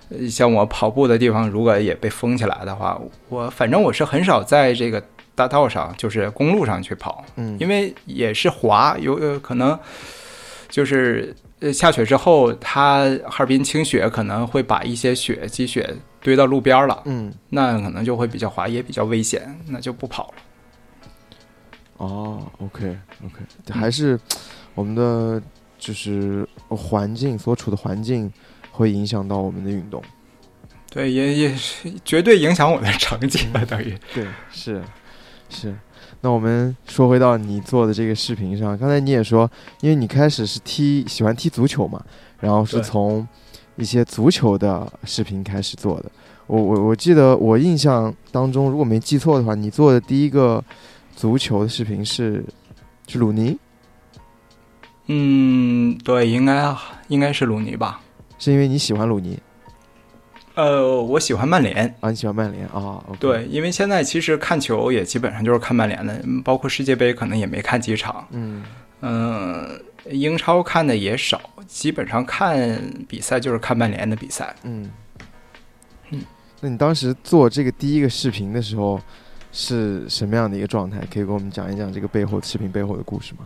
[0.10, 9.78] 呃像我跑步的地方，如果也被封起来的话，我反正我是很少在这个大道上，就是公路上去跑，嗯，因为也是滑，有呃可能
[10.70, 15.94] 就是呃下雪之后，它哈尔滨清雪可能会把一些雪积雪
[16.28, 20.34] 堆到路边了，嗯那可能就会比较滑，也比较危险，那就不跑了。
[21.96, 24.20] 哦，OK OK，还是
[24.76, 25.42] 我们的
[25.80, 28.30] 就是环境所处的环境
[28.74, 30.04] 会影响到我们的运动。
[30.92, 33.98] 对，也也是绝对影响我的成绩吧，等于。
[34.14, 34.84] 对，是
[35.50, 35.74] 是。
[36.20, 42.04] 那我们说回到你做的这个视频上，刚才你也说，因为你开始是踢喜欢踢足球嘛，
[42.42, 43.26] 然后是对从
[43.78, 46.12] 一些足球的视频开始做的。
[46.48, 50.64] 我我我记得我印象当中，如果没记错的话，你做的第一个
[51.16, 52.44] 足球的视频是
[53.08, 53.58] 是鲁尼，
[55.08, 56.76] 嗯，对，应该
[57.08, 58.00] 应该是鲁尼吧。
[58.40, 59.38] 是因为你喜欢鲁尼
[60.56, 61.86] 呃，我喜欢曼联。
[62.00, 62.10] 啊？
[62.10, 63.04] 你喜欢曼联啊？
[63.20, 68.28] 对，因为现在其实看球也基本上就是看曼联的，嗯包括世界杯可能也没看几场。
[68.32, 68.64] 嗯
[69.02, 74.56] 嗯、英超看的也少，基本上看比赛就是看曼联的比赛。
[74.64, 74.90] 嗯
[76.10, 76.22] 嗯，
[76.62, 79.00] 那你当时做这个第一个视频的时候
[79.52, 81.00] 是什么样的一个状态？
[81.14, 83.46] 可以给我们讲一讲这个背后视频背后的故事吗？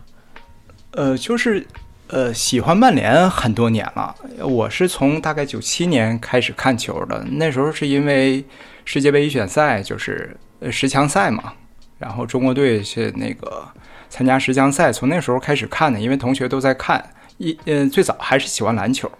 [0.92, 1.66] 呃，就是
[2.08, 4.14] 呃，喜欢曼联很多年了。
[4.38, 8.44] 我是从大概九七年开始看球的，那时候是因为
[8.84, 11.54] 世界杯预选赛就是呃十强赛嘛，
[11.98, 13.66] 然后中国队是那个
[14.08, 17.04] 参加十强赛，从那时候开始看的，因为同学都在看。
[17.42, 19.10] 一呃，最早还是喜欢篮球，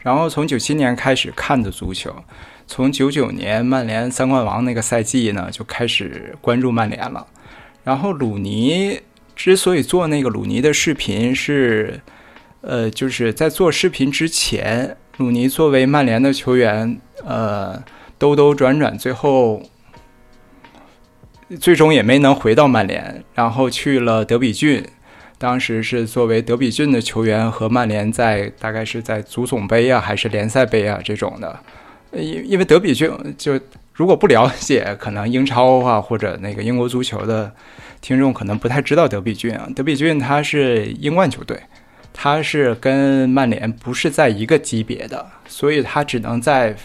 [0.00, 2.12] 然后从九七年开始看的足球，
[2.66, 7.24] 从九九年曼联三冠王那个赛季呢，就开始关注曼联了。
[7.84, 9.00] 然后鲁尼
[9.36, 12.00] 之所以做那个鲁尼的视频是，
[12.62, 17.80] 呃，就是在做视频之前，鲁尼作为曼联的球员，呃，
[18.18, 19.62] 兜兜转转，最后
[21.60, 24.84] 最终也没能回到曼联，然后去了德比郡。
[25.40, 31.58] 当时是作为德比郡的球员和曼联在大概是在足总杯啊还是联赛杯啊这种的，
[32.12, 33.58] 因因为德比郡就
[33.94, 37.50] 如果不了解可能英超啊或者那个英国足球的
[38.02, 39.66] 听众，可能不太知道德比郡啊。
[39.74, 41.58] 德比郡它是英冠球队，
[42.12, 46.76] 它是跟曼联不是在一个级别的，所以它只能在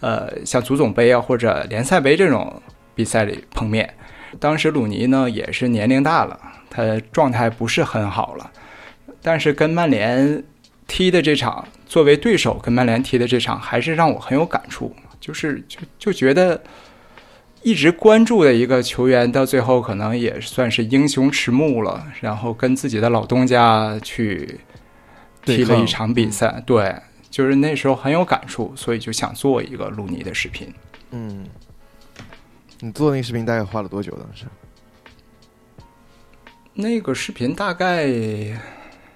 [0.00, 2.60] 呃像足总杯啊或者联赛杯这种
[2.96, 3.88] 比赛里碰面。
[4.40, 6.38] 当时鲁尼呢也是年龄大了，
[6.78, 8.50] 他状态不是很好了，
[9.20, 10.44] 但是跟曼联
[10.86, 16.62] 踢的这场，作为对手跟曼联踢的这场，还是让我很有感触，就是就就觉得
[17.62, 24.60] 一直关注的一个球员，到最后可能也算是英雄迟暮了，然后跟自己的老东家去
[25.44, 26.94] 踢了一场比赛，对，
[27.28, 30.72] 就是那时候很有感触，所以就想做一个鲁尼的视频，
[31.10, 31.44] 嗯。
[32.80, 34.12] 你做那个视频大概花了多久？
[34.12, 34.44] 当时
[36.80, 38.06] 那个视频大概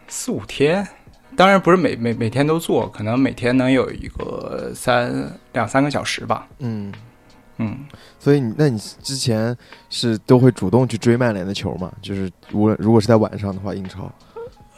[0.08, 0.84] 四五天，
[1.36, 6.48] 当然不是每每每天都做，可能每天能有一个三两三个小时吧。
[6.58, 6.92] 嗯
[7.58, 7.78] 嗯，
[8.18, 9.56] 所以你那你之前
[9.88, 11.92] 是都会主动去追曼联的球吗？
[12.02, 14.12] 就是无论如果是在晚上的话，英超，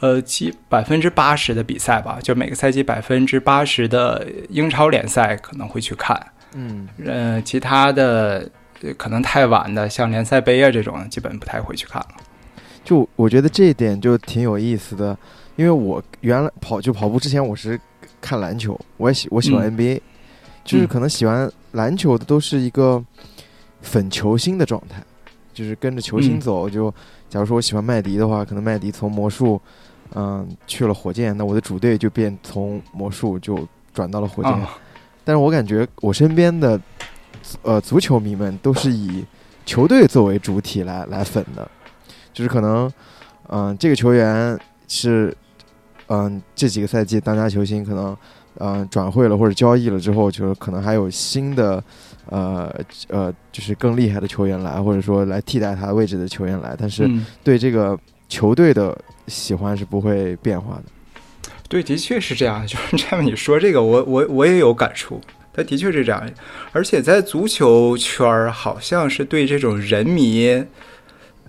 [0.01, 6.23] 呃，基百分之八十的比赛吧，就每个赛季百分之八十的英超联赛可能会去看。
[6.53, 8.47] 嗯，呃，其他的。
[8.99, 12.07] 可能太晚的，像联赛杯啊这种，基本不太会去看了。
[12.85, 15.17] 就我觉得这一点就挺有意思的，
[15.57, 17.77] 因为我原来跑就跑步之前我是
[18.21, 19.99] 看篮球，我也喜我喜欢 NBA，
[20.63, 23.03] 就是可能喜欢篮球的都是一个
[23.81, 25.03] 粉球星的状态，
[25.53, 26.69] 就是跟着球星走。
[26.69, 26.89] 就
[27.29, 29.59] 假如说我喜欢麦迪的话，可能麦迪从魔术
[30.13, 34.53] 嗯去了火箭，那我的主队就变从魔术就转到了火箭。
[35.23, 36.79] 但是我感觉我身边的。
[37.61, 39.23] 呃，足球迷们都是以
[39.67, 41.69] 球队作为主体来来粉的，
[42.35, 42.91] 就是可能，
[43.47, 44.59] 嗯，这个球员
[44.89, 45.33] 是，
[46.07, 48.17] 嗯，这几个赛季当家球星，可能，
[48.59, 51.81] 嗯，转会了或者交易了之后，就是可能还有新的，
[52.27, 52.69] 呃
[53.07, 57.09] 呃，就是更厉害的球员来，或者说来替代他位置的球员来，但是
[57.41, 58.95] 对这个球队的
[59.27, 60.83] 喜欢是不会变化的。
[61.69, 62.67] 对，的确是这样。
[62.67, 65.21] 就是这样，你说这个，我我我也有感触。
[65.53, 66.29] 他的确是这样，
[66.73, 70.61] 而且在足球圈儿，好像是对这种人迷，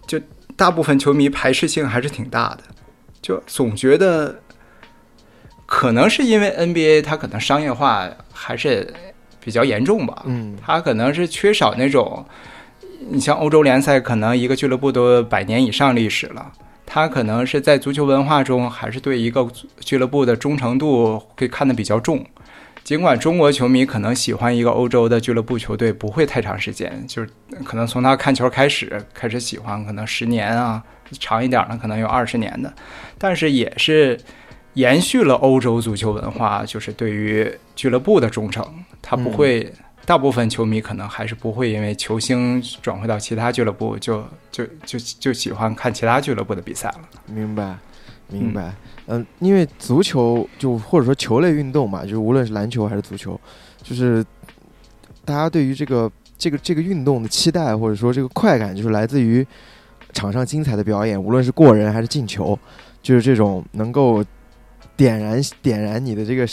[0.06, 0.20] 就
[0.56, 2.62] 大部分球迷排斥性还是挺大的，
[3.20, 4.40] 就总觉得，
[5.66, 8.92] 可能是因为 NBA 它可能商业化还是
[9.38, 12.24] 比较严重吧，嗯，它可能是缺少那种，
[13.10, 16.50] 你像欧洲联赛，可能一个俱乐部都百年以上历史了，
[16.86, 19.46] 它可能是在足球文化中，还是对一个
[19.80, 22.24] 俱乐部的忠诚度会看得比较重。
[22.86, 27.28] 尽管中国球迷可能喜欢一个欧洲的俱乐部球队不会太长时间，就是
[27.64, 30.80] 可能从他看球开始开始喜欢，可能十年啊，
[31.18, 32.72] 长一点的可能有二十年的，
[33.18, 34.16] 但是也是
[34.74, 38.64] 延续了欧洲足球文化，就是对于俱乐部的忠诚。
[39.02, 39.68] 他不会，
[40.04, 47.00] 大部分球迷可能还是不会因为球星转会到其他俱乐部就就就就喜欢看其他俱乐部的比赛了。
[47.26, 47.74] 明白，
[48.28, 48.72] 明白。
[49.38, 53.40] 因为足球就或者说球类运动嘛，就是无论是篮球还是足球，
[53.80, 54.24] 就是
[55.24, 59.46] 大家对于这个这个这个运动的期待或者说这个快感，就是来自于
[60.12, 62.58] 场上精彩的表演，无论是过人还是进球，
[63.00, 64.24] 就是这种能够
[64.96, 66.44] 点燃点燃你的这个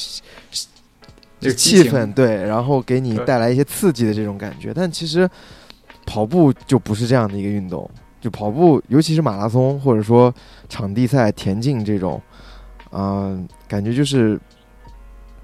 [1.39, 4.71] 这气氛，对，然后给你带来一些刺激的这种感觉。
[4.71, 5.27] 但其实
[6.05, 7.89] 跑步就不是这样的一个运动，
[8.21, 10.31] 就跑步，尤其是马拉松或者说
[10.69, 12.21] 场地赛、田径这种。
[12.95, 14.39] 嗯，感觉就是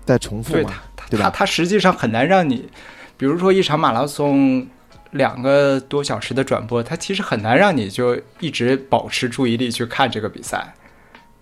[0.05, 0.71] 在重复嘛，
[1.09, 1.31] 对吧？
[1.31, 2.69] 它实际上很难让你，
[3.17, 4.67] 比如说一场马拉松
[5.11, 10.71] 两个多小时的转播，它其实很难让你就一直保持注意力去看这个比赛。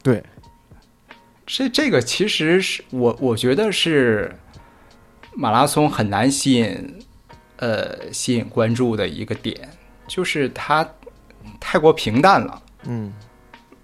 [0.02, 0.24] 对，
[1.46, 4.34] 这这个其实是我我觉得是
[5.34, 7.00] 马拉松很难吸引
[7.58, 9.70] 呃吸引关注的一个点，
[10.08, 10.90] 就是它
[11.60, 12.62] 太过平淡了。
[12.86, 13.12] 嗯。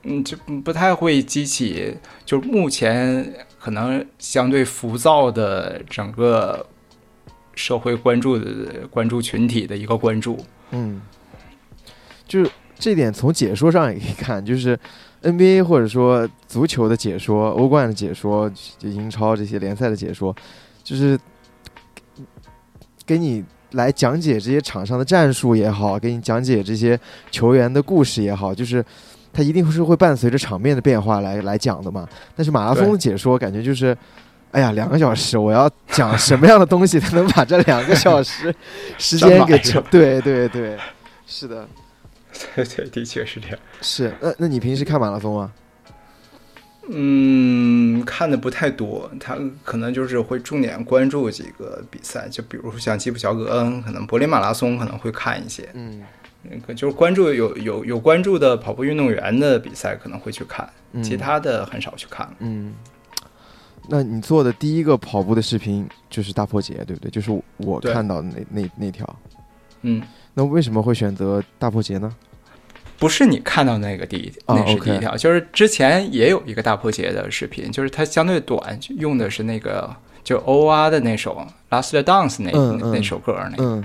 [0.05, 0.35] 嗯，就
[0.65, 1.95] 不太会激起，
[2.25, 6.65] 就目前可能相对浮躁的整个
[7.55, 10.37] 社会关注的关注群体的一个关注。
[10.71, 11.01] 嗯，
[12.27, 14.77] 就是这点从解说上也可以看，就是
[15.21, 20.35] NBA 或者说足球的解说、欧冠的解说、就英超这些联赛的解说，
[20.83, 21.17] 就是
[23.05, 23.41] 给你
[23.71, 26.99] 来讲解这些场上的战术也好，给你讲解这些
[27.31, 28.83] 球员的故事也好，就是。
[29.33, 32.07] 它一定是会伴随着场面的变化来来讲的嘛？
[32.35, 33.97] 但是马拉松的解说感觉就是，
[34.51, 38.53] 哎呀，两个小时，我要讲什么样的东西才能把这两个小时
[38.99, 39.83] 时间给撑？
[39.89, 40.77] 对对对，
[41.25, 41.67] 是的，
[42.55, 43.57] 对对，的确是这样。
[43.81, 45.51] 是，那那你平时看马拉松吗？
[46.89, 53.45] 嗯，看的不太多，他可能就是会重点关注几个比赛，就比如像吉普乔格，
[53.85, 55.67] 可能柏林马拉松可能会看一些。
[55.73, 56.05] 嗯那个
[56.75, 62.33] 就是关注有有有关注的跑步运动员的比赛可能会去看，嗯其他的很少去看了。
[62.39, 62.73] 嗯，
[63.87, 67.09] 那你做的第一个跑步的视频就是大破节，对不对？
[67.09, 69.19] 就是我看到的那那那条。
[69.81, 70.01] 嗯，
[70.33, 72.13] 那为什么会选择大破节呢？
[72.99, 82.51] 不是你看到那个第一，哦那是第一条，就是之前也有一个大破节的视频，就是它相对短，用的是那个就 O R 的那首《Last Dance 那》
[82.93, 83.63] 那首歌那个。
[83.63, 83.83] 嗯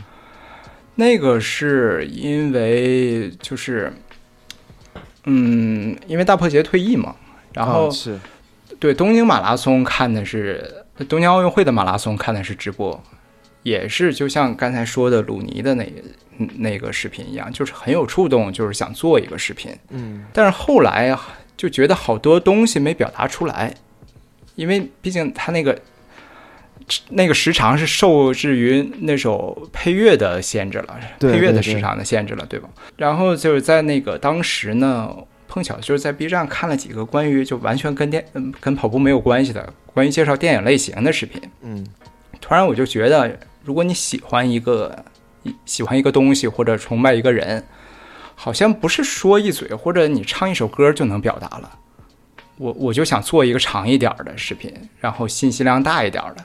[0.98, 3.92] 那个是因为就是，
[5.26, 7.14] 嗯，因为大破节退役嘛，
[7.54, 8.18] 然后、啊是。
[8.80, 13.00] 对东京马拉松看的是东京奥运会的马拉松看的是直播，
[13.62, 15.92] 也是就像刚才说的鲁尼的那个
[16.56, 20.24] 那个视频一样，就是很有触动，就是想做一个视频，嗯。
[20.32, 23.72] 但是后来啊就觉得好多东西没表达出来，
[24.56, 25.80] 因为毕竟他那个
[27.10, 32.68] 那个时长是受制于那首配乐的限制了，对配乐的时长的限制了，对吧？
[32.96, 35.14] 然后就是在那个当时呢，
[35.46, 41.40] 碰巧就是在 B 站看了几个关于就完全跟电嗯跟跑步没有关系的，关于介绍电影类型的视频。
[41.62, 41.86] 嗯
[42.40, 45.04] 突然我就觉得，如果你喜欢一个
[45.64, 47.64] 喜欢一个东西或者崇拜一个人，
[48.34, 51.78] 好像不是说一嘴或者你唱一首歌就能表达了。
[52.56, 56.44] 我我就想做一个长一点儿的视频，然后信息量大一点儿的，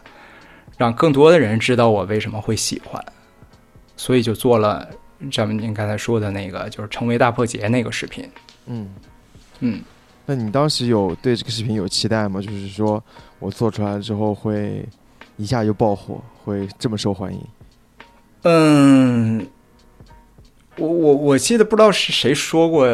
[0.84, 3.01] 让更多的人知道我为什么会喜欢，
[3.95, 4.86] 所以就做了
[5.31, 8.29] 咱们您刚才说的那个，就是成为大破节那个视频。
[8.65, 8.93] 嗯。
[9.61, 9.81] 嗯，
[10.25, 12.41] 那你当时有对这个视频有期待吗？
[12.41, 13.01] 就是说
[13.39, 14.86] 我做出来之后会
[15.38, 17.39] 一下就爆火，会这么受欢迎？
[18.41, 19.47] 嗯，
[20.75, 22.86] 我我我记得不知道是谁说过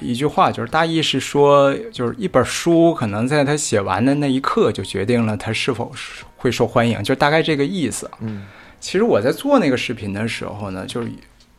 [0.00, 8.10] 一句话，就是大意是说，就是一本书可能在他写完的那一刻就决定了他是否是会受欢迎，就大概这个意思。
[8.20, 8.44] 嗯
[8.80, 11.12] 其实我在做那个视频的时候呢，就是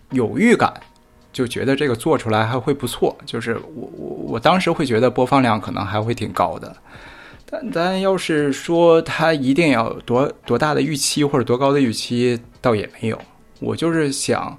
[0.10, 0.74] 有预感，
[1.32, 6.76] 就觉得这个做出来还会不错，就是我我我当时会觉得播放量可能还会挺高的。
[7.46, 13.22] 但但要是说他一定要有多多大的预期或者多高的预期，倒也没有。
[13.60, 14.58] 我就是想，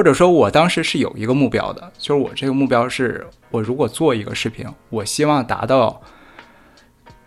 [0.00, 6.00] 或者说我当时是有一个目标的，就是我这个目标是我如果做一个视频，我希望达到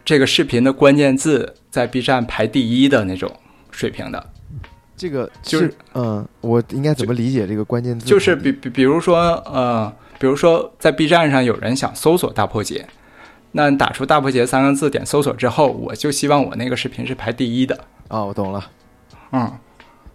[0.04, 3.32] 这个视频的关键字在 B 站排第一的那种
[3.70, 4.28] 水平的。
[4.98, 8.08] 这个就是嗯，我应该怎么理解这个关键字？
[8.08, 12.88] 就是比比比如说呃，比如说在 B 站上有人想搜索大破解，
[13.52, 17.86] 那打出大破解三个字，点搜索之后，我就希望我那个视频是排第一的。
[18.08, 18.66] 啊，我懂了，
[19.32, 19.52] 嗯，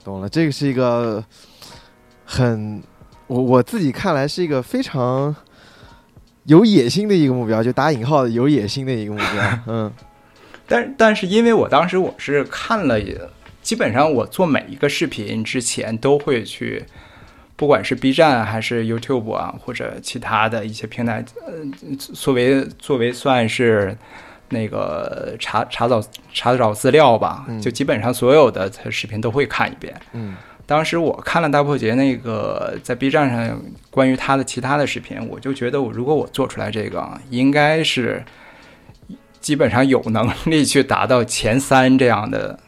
[0.02, 1.24] 懂了，这个是一个
[2.30, 2.82] 很
[3.26, 5.34] 我我自己看来是一个非常
[6.44, 9.58] 有野心的一个目标，就打引号的有野心的一个目标。
[9.66, 9.90] 嗯
[10.66, 13.00] 但但是因为我当时我是看了，
[13.62, 16.84] 基本上我做每一个视频之前都会去，
[17.56, 23.96] 不管是 B 站还是 YouTube 啊，或者其他的一些平台，呃，作为作为算是
[24.50, 26.02] 那个查查找
[26.34, 29.98] 查找资料吧，嗯就基本上所有的视频都会看一遍。
[30.12, 30.36] 嗯
[30.68, 33.58] 当时我看了大破节那个在 B 站上
[33.90, 38.22] 关于他的其他的视频，我就觉得我如果我做出来这个，应该是
[39.40, 42.60] 基本上有能力去达到前三这样的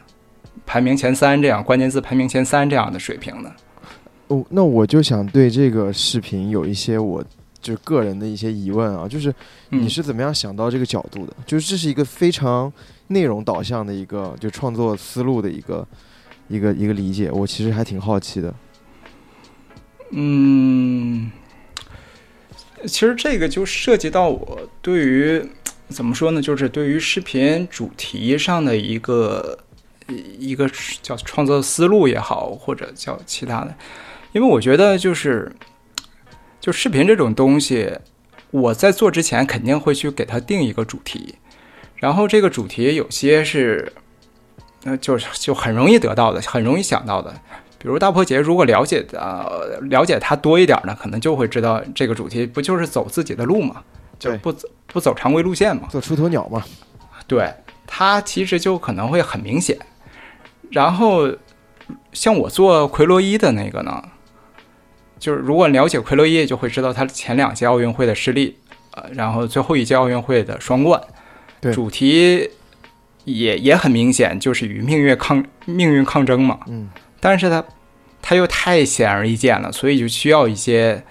[0.65, 3.51] 排名前三这样关键字排名前三这样的水平的。
[4.29, 7.23] 哦，那我就想对这个视频有一些我
[7.61, 9.29] 就个人的一些疑问啊，就是
[9.69, 11.35] 嗯你是怎么样想到这个角度的？
[11.45, 12.73] 就是这是一个非常
[13.09, 15.87] 内容导向的一个就创作思路的一个
[16.51, 18.53] 一个一个理解，我其实还挺好奇的。
[20.11, 21.31] 嗯，
[22.83, 25.41] 其实这个就涉及到我对于
[25.87, 29.57] 怎么说呢，就是对于视频主题上的一个
[30.37, 30.69] 一个
[31.01, 33.73] 叫创作思路也好，或者叫其他的，
[34.33, 35.49] 因为我觉得就是
[36.59, 37.97] 就视频这种东西，
[38.51, 41.35] 我在做之前肯定会去给它定一个主题，
[41.95, 43.93] 然后这个主题有些是。
[44.83, 47.31] 呃，就是就很容易得到的，很容易想到的，
[47.77, 53.83] 比如大破节，如果了解呃了解它多一点呢，可能就会知道这个主题不就是走自己的路嘛，
[54.17, 55.87] 就是不走不走常规路线嘛。
[55.89, 56.63] 做出头鸟嘛，
[57.27, 57.53] 对，
[57.85, 59.77] 它其实就可能会很明显。
[60.71, 61.29] 然后
[62.13, 64.01] 像我做奎罗伊的那个呢，
[65.19, 68.57] 就是如果了解奎罗伊，就会知道他前两届奥运会的失利，
[68.95, 70.99] 呃，然后最后一届奥运会的双冠，
[71.59, 72.49] 对主题
[73.25, 76.59] 也也很明显，就是与命运抗命运抗争嘛。
[76.67, 77.63] 嗯，但是它
[78.21, 81.03] 它又太显而易见了，所以就需要一些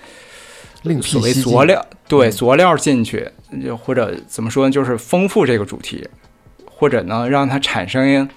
[0.82, 3.28] 另所谓辟蹊径佐料，对嗯佐料进去，
[3.64, 6.06] 就或者怎么说呢，就是丰富这个主题，
[6.64, 8.28] 或者呢让它产生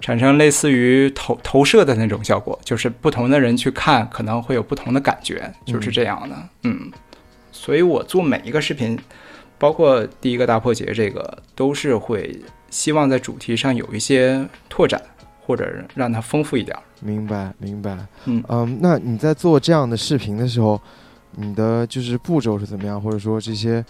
[0.00, 6.36] 产生类似于投投射的那种效果，就是不同的人去看可能会有不同的感觉，就是这样的。
[6.64, 6.90] 嗯，
[7.50, 8.98] 所以我做每一个视频，
[9.56, 12.38] 包括第一个大破解这个，都是会
[12.76, 15.00] 希望在主题上有一些拓展，
[15.40, 16.82] 或者让它丰富一点儿。
[17.00, 17.96] 明白明白。
[18.26, 20.78] 嗯那你在做这样的视频的时候，
[21.36, 23.82] 你的就是步骤是怎么样，或者说这些，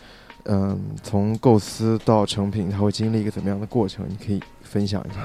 [0.44, 4.06] 嗯，从构思到成品，它会经历一个怎么样的过程？
[4.08, 5.18] 你可以分享一下。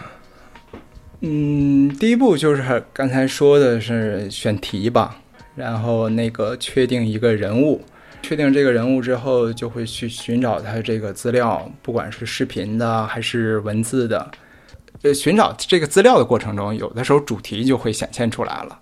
[1.20, 5.22] 嗯，第一步就是刚才说的是选题吧，
[5.55, 7.80] 然后那个确定一个人物，
[8.22, 14.32] 确定这个人物之后，就会去寻找他这个资料，不管是视频的还是文字的。
[15.01, 18.80] 呃，寻找这个资料的过程中，有的时候主题就会显现出来了。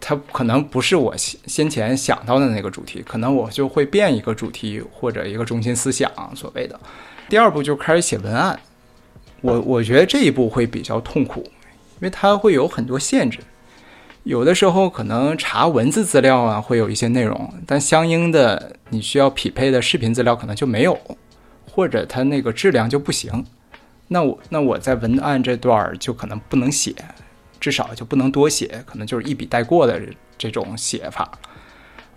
[0.00, 6.78] 它可能不是我先先前想到的那个主题，可能我就会变一个主题或者一个中心思想，所谓的。
[7.28, 8.58] 第二步就开始写文案，
[9.40, 13.38] 我我觉得这一步会比较痛苦，因为它会有很多限制。
[14.24, 20.98] 有的时候可能查文字资料啊会有一些内容，但相应的你需要匹配的视频资料可能就没有，
[21.70, 23.44] 或者它那个质量就不行。
[24.08, 26.94] 那我那我在文案这段儿就可能不能写，
[27.60, 30.00] 至少就不能多写，可能就是一笔带过的
[30.38, 31.30] 这种写法。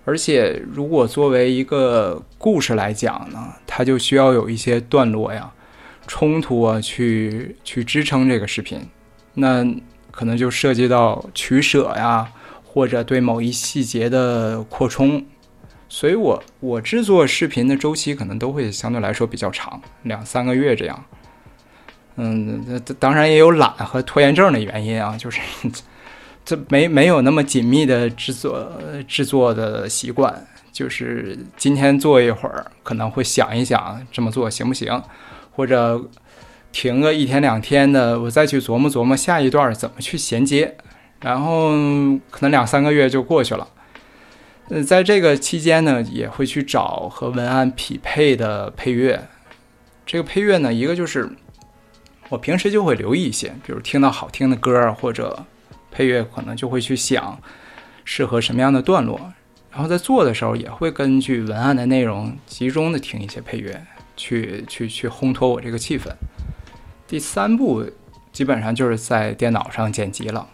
[0.06, 5.52] 而且如果作为一个故事来讲呢，它就需要有一些段落呀、
[6.08, 8.80] 冲突啊，去去支撑这个视频。
[9.34, 9.66] 那
[10.18, 12.28] 可能就涉及到取舍呀，
[12.66, 15.24] 或者对某一细节的扩充。
[15.88, 21.06] 所以我我制作视频的周期可能都会相对来说比较长，两三个月这样。
[22.16, 25.40] 嗯，当然也有懒和拖延症的原因啊，就是
[26.44, 28.72] 这没没有那么紧密的制作
[29.08, 30.34] 制作的习惯，
[30.72, 35.00] 就是今天做一会儿，可能会想一想这么做行不行，
[35.52, 36.04] 或者
[36.72, 40.78] 停个一天两天的，我再去琢磨琢磨下一段怎么去衔接，
[41.22, 41.72] 然后
[42.30, 43.68] 可能两三个月就过去了。
[44.70, 49.28] 呃，在这个期间呢，也会去找和文案匹配的配乐。
[50.06, 51.30] 这个配乐呢，一个就是
[52.30, 55.46] 我平时就会留意一些，比如听到好听的歌或者
[55.90, 57.40] 配乐，可能就会去想
[58.04, 59.34] 适合什么样的段落。
[59.72, 63.82] 然后在做的时候，也会根据文案的内容集中的听一些配乐，
[64.16, 66.08] 去去去烘托我这个气氛。
[67.08, 67.86] 第三步
[68.32, 70.48] 基本上就是在电脑上剪辑了，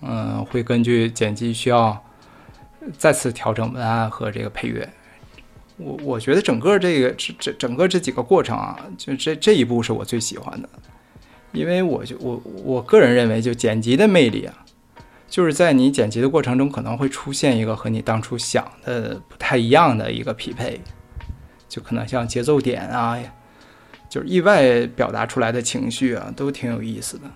[0.00, 2.02] 嗯，会根据剪辑需要
[2.96, 4.88] 再次调整文案和这个配乐。
[5.76, 10.68] 我我觉得整个这个这这整个这几个过程啊，就这这一步是我最喜欢的，
[11.52, 14.54] 因为我就我我个人认为，就剪辑的魅力啊，
[15.28, 20.80] 就是在你剪辑的过程中可能会出现一个和你当初想的不太一样的一个匹配，
[21.68, 23.18] 就可能像节奏点啊，
[24.10, 27.30] 就是意外表达出来的情绪啊，都挺有意思的。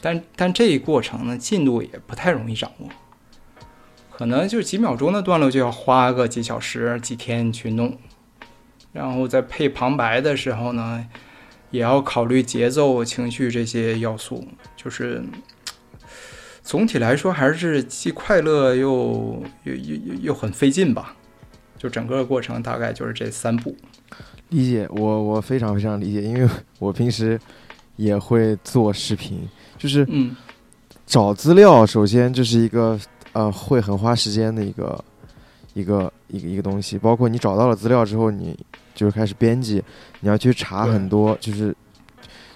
[0.00, 2.88] 但但这一过程呢，进度也不太容易掌握。
[4.10, 7.98] 可能就几秒钟的段落就要花个几小时、几天去弄，
[8.92, 11.06] 然后在配旁白的时候呢，
[11.70, 14.48] 也要考虑节奏、情绪这些要素。
[14.74, 15.22] 就是
[16.62, 21.14] 总体来说，还是既快乐又又又又又很费劲吧。
[21.76, 23.76] 就整个过程大概就是这三步。
[24.50, 27.38] 理解，我我非常非常理解，因为 我平时
[27.96, 29.40] 也会做视频，
[29.78, 30.34] 就是嗯。
[31.06, 32.98] 找资料，首先这是一个
[33.32, 35.04] 呃会很花时间的一个
[35.72, 38.58] 一个一个一个东西，包括你找到了资料之后，你
[38.92, 39.80] 就是开始编辑，
[40.18, 41.72] 你要去查很多，就是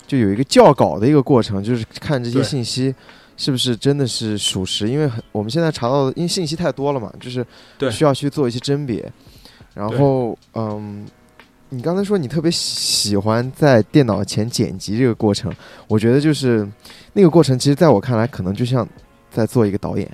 [0.05, 2.93] 就有一个校稿的一个过程，就是看这些信息
[3.37, 7.47] 是不是真的是属实，因为很我们现在查到的，因为信息太多了嘛，就是
[7.89, 9.09] 需要去做一些甄别，
[9.75, 11.07] 然后嗯。
[11.71, 15.53] 你刚才说你特别喜喜欢在电脑前剪辑这个过程，
[15.87, 16.69] 我觉得就是
[17.13, 18.87] 那个过程，其实在我看来，可能就像
[19.31, 20.11] 在做一个导演。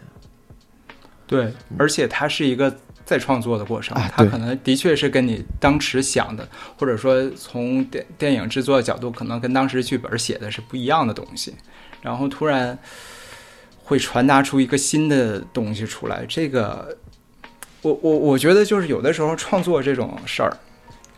[1.26, 6.46] 对，而且它是一个再创作的过程，啊它可能的确是跟你当时想的，
[6.78, 11.54] 或者说从电电影制作的角度，可能跟当时剧本写的是不一样的东西，
[12.02, 12.78] 然后突然
[13.82, 16.24] 会传达出一个新的东西出来。
[16.28, 16.96] 这个，
[17.80, 20.56] 我我我觉得就是有的时候创作这种事儿，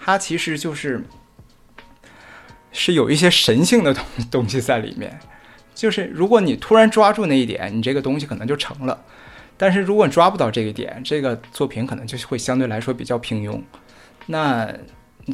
[0.08, 1.04] 它其实就是
[2.72, 5.20] 是有一些神性的东东西在里面。
[5.74, 9.04] 就是如果你突然抓住那一点，你这个东西可能就成了。
[9.58, 13.60] 但是如果你抓不到这个点，这个作品可能就会相对来说比较平庸。
[14.24, 14.72] 那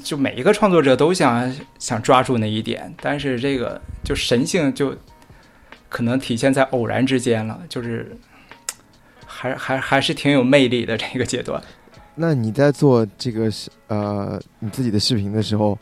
[0.03, 4.97] 就每一个创作者都想想抓住那一点，但是这个就神性就
[5.89, 8.19] 可能体现在偶然之间了，就是
[9.25, 11.63] 还还还是挺有魅力的这个阶段。
[12.15, 15.79] 那你在做这个是呃你自己的视频的时候，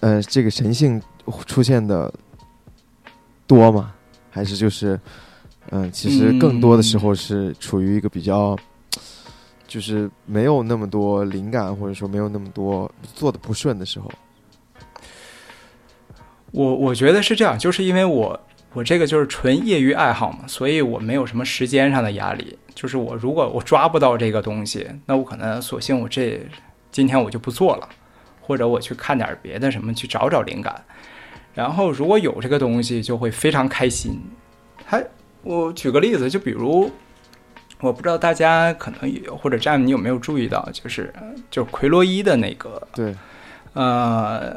[0.00, 1.02] 呃，这个神性
[1.46, 2.12] 出现的
[3.46, 3.92] 多吗？
[4.30, 5.00] 还是就是，
[5.70, 8.56] 嗯、其实更多的时候是处于一个比较，
[9.66, 14.10] 就是没有那么多灵感，或者说没有那么多做的不顺的时候。
[16.52, 18.38] 我我觉得是这样，就是因为我
[18.76, 22.58] 我这个就是纯业余爱好嘛，所以我没有什么时间上的压力。
[22.74, 26.46] 就是我如果我抓不到这个东西，那我可能索性我这
[26.92, 27.88] 今天我就不做了，
[28.42, 30.84] 或者我去看点别的什么去找找灵感。
[31.54, 34.20] 然后如果有这个东西，就会非常开心。
[34.84, 35.02] 还
[35.42, 36.90] 我举个例子，就比如
[37.80, 41.10] 我不知道大家可能有或者詹姆你有没有注意到，就是
[41.50, 43.16] 就是奎洛伊的那个对，
[43.72, 44.54] 呃，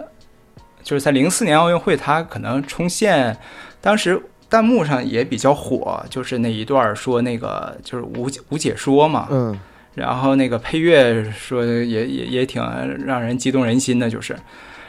[0.83, 3.37] 就是在零四年奥运会，他可能冲线，
[3.81, 9.59] 当时弹幕上也比较火，就是那一段儿说那个就是无无解说嘛，嗯。
[9.95, 12.63] 然后那个配乐说也也也挺
[13.05, 14.35] 让人激动人心的，就是。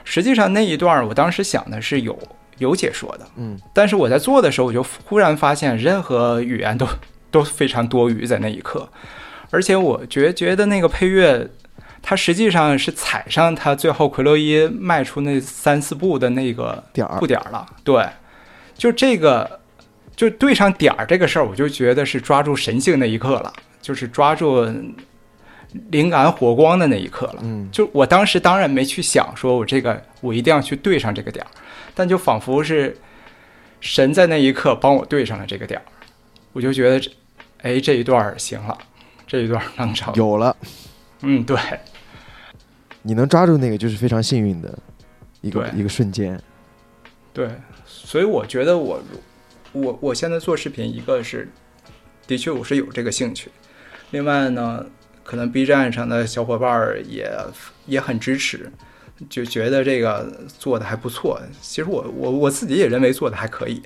[0.04, 2.18] 实际上那一段儿我当时想的是有
[2.58, 3.58] 有解说的，嗯。
[3.72, 6.86] 但是我在做的时候，我就忽然发现，任何语言都
[7.30, 8.88] 都非常多余，在那一刻，
[9.50, 11.48] 而且我觉觉得那个配乐，
[12.02, 17.18] 它实际上是踩上他最后奎洛伊迈出那三四步的那个点儿。
[17.18, 17.66] 步点儿了。
[17.84, 18.04] 对，
[18.80, 19.60] 就这个，
[20.16, 23.52] 就对上点儿这个事儿，我就觉得是抓住神性那一刻了，
[23.82, 24.66] 就是抓住
[25.90, 27.40] 灵感火光的那一刻了。
[27.42, 27.68] 嗯。
[27.70, 31.48] 就我当时当然没去想说我这个我一定要去对上这个点儿，
[31.94, 32.96] 但就仿佛是
[33.82, 35.84] 神在那一刻帮我对上了这个点儿，
[36.54, 37.10] 我就觉得这，
[37.60, 38.78] 哎，这一段儿行了，
[39.26, 40.56] 这一段儿能成，有了，
[41.20, 41.58] 嗯，对，
[43.02, 44.78] 你能抓住那个就是非常幸运的
[45.42, 46.40] 一个一个瞬间。
[47.40, 47.48] 对，
[47.86, 49.00] 所以我觉得我
[49.72, 51.48] 我我现在做视频，一个是
[52.26, 53.50] 的确我是有这个兴趣，
[54.10, 54.84] 另外呢，
[55.24, 57.32] 可能 B 站上的小伙伴儿也
[57.86, 58.70] 也很支持，
[59.30, 61.40] 就觉得这个做的还不错。
[61.62, 63.80] 其实我我我自己也认为做的还可以，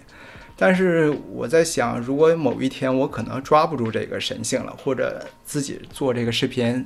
[0.57, 6.85] 但是我在想，如果某一天我可能抓不住这个神性了，或者自己做这个视频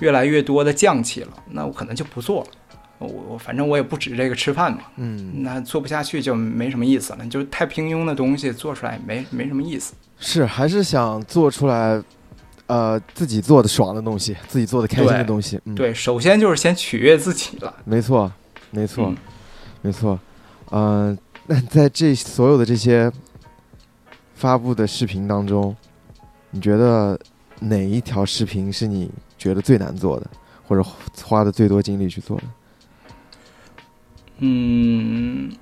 [0.00, 2.50] 越来越多的降气了，那我可能就不做了。
[2.98, 9.94] 我我反正我也不指这个吃饭嘛，嗯，那做不下去就没什么意思了，就太平庸的东西做出来没没什么意思。
[10.18, 12.02] 是还是想做出来，
[12.66, 15.60] 呃，自己做的爽的东西，自己做的开心的东西。
[15.64, 17.72] 嗯，，对，首先就是先取悦自己了。
[17.84, 18.30] 没错，
[18.72, 19.16] 没错，嗯
[19.80, 20.18] 没错。
[20.70, 23.10] 嗯、那在这所有的这些
[24.34, 25.74] 发布的视频当中，
[26.50, 27.18] 你觉得
[27.60, 30.28] 哪一条视频是你觉得最难做的，
[30.66, 30.84] 或者
[31.22, 32.42] 花的最多精力去做的？
[34.38, 35.52] 嗯，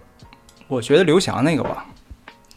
[0.69, 1.87] 我觉得刘翔那个吧，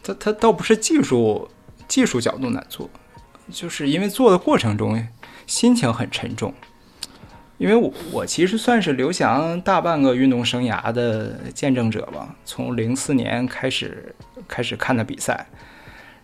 [0.03, 1.49] 他他倒不是技术
[1.87, 2.89] 技术角度难做，
[3.51, 5.07] 就是因为做的过程中
[5.47, 6.53] 心情很沉重。
[7.57, 14.15] 因为我我其实算是刘翔大半个运动生涯的见证者吧，从零四年开始
[14.47, 15.45] 开始看的比赛，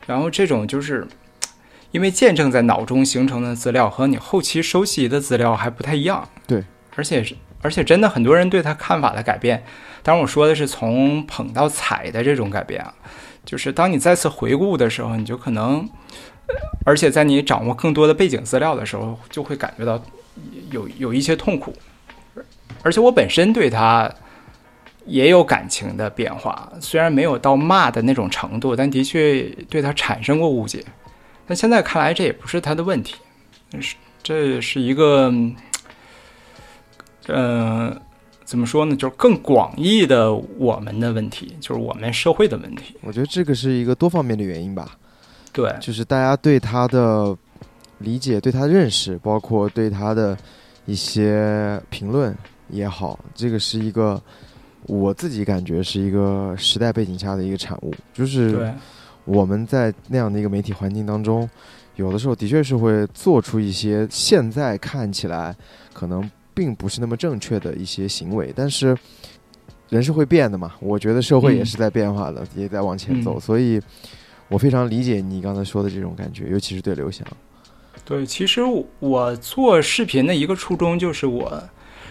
[0.07, 1.05] 然后这种就是
[1.91, 6.63] 因为见证在脑中形成的资料和你后期收集的资料还不太一样，对，
[6.95, 7.35] 而且是
[7.65, 9.63] 而且真的很多人对他看法的改变，
[10.03, 12.93] 当然我说的是从捧到踩的这种改变啊，
[13.43, 15.89] 就是当你再次回顾的时候，你就可能，
[16.85, 19.99] 而且在你掌握更多的背景资料的时候，就会感觉到
[20.69, 21.73] 有有一些痛苦，
[22.83, 24.13] 而且我本身对他
[25.07, 29.41] 也有感情的变化，虽然没有到骂的那种程度，但的确
[29.71, 30.85] 对他产生过误解。
[31.47, 33.15] 但现在看来，这也不是他的问题，
[33.81, 35.33] 是这是一个，
[37.27, 37.95] 呃，
[38.43, 38.95] 怎么说呢？
[38.95, 42.95] 就是更广义的我们的问题，就是我们社会的问题。
[43.01, 44.97] 我觉得这个是一个多方面的原因吧。
[45.51, 47.35] 对，就是大家对他的
[47.99, 50.37] 理解、对他的认识，包括对他的
[50.85, 52.35] 一些评论
[52.69, 54.21] 也好，这个是一个
[54.85, 57.93] 我自己感觉是一个时代背景下的一个产物。
[58.13, 58.71] 就是，
[59.23, 61.49] 我们在那样的一个媒体环境当中，
[61.95, 65.55] 有的时候的确是会做出一些现在看起来
[65.93, 68.97] 可能并不是那么正确的一些行为，但是
[69.89, 70.73] 人是会变的嘛。
[70.79, 73.79] 我觉得社会也嗯是在变化的，也在往前走，嗯所以
[74.47, 77.27] 我非常理解你刚才说的这种感觉，尤其是对刘翔。
[78.03, 78.61] 对，其实
[78.99, 81.61] 我做视频的一个初衷就是我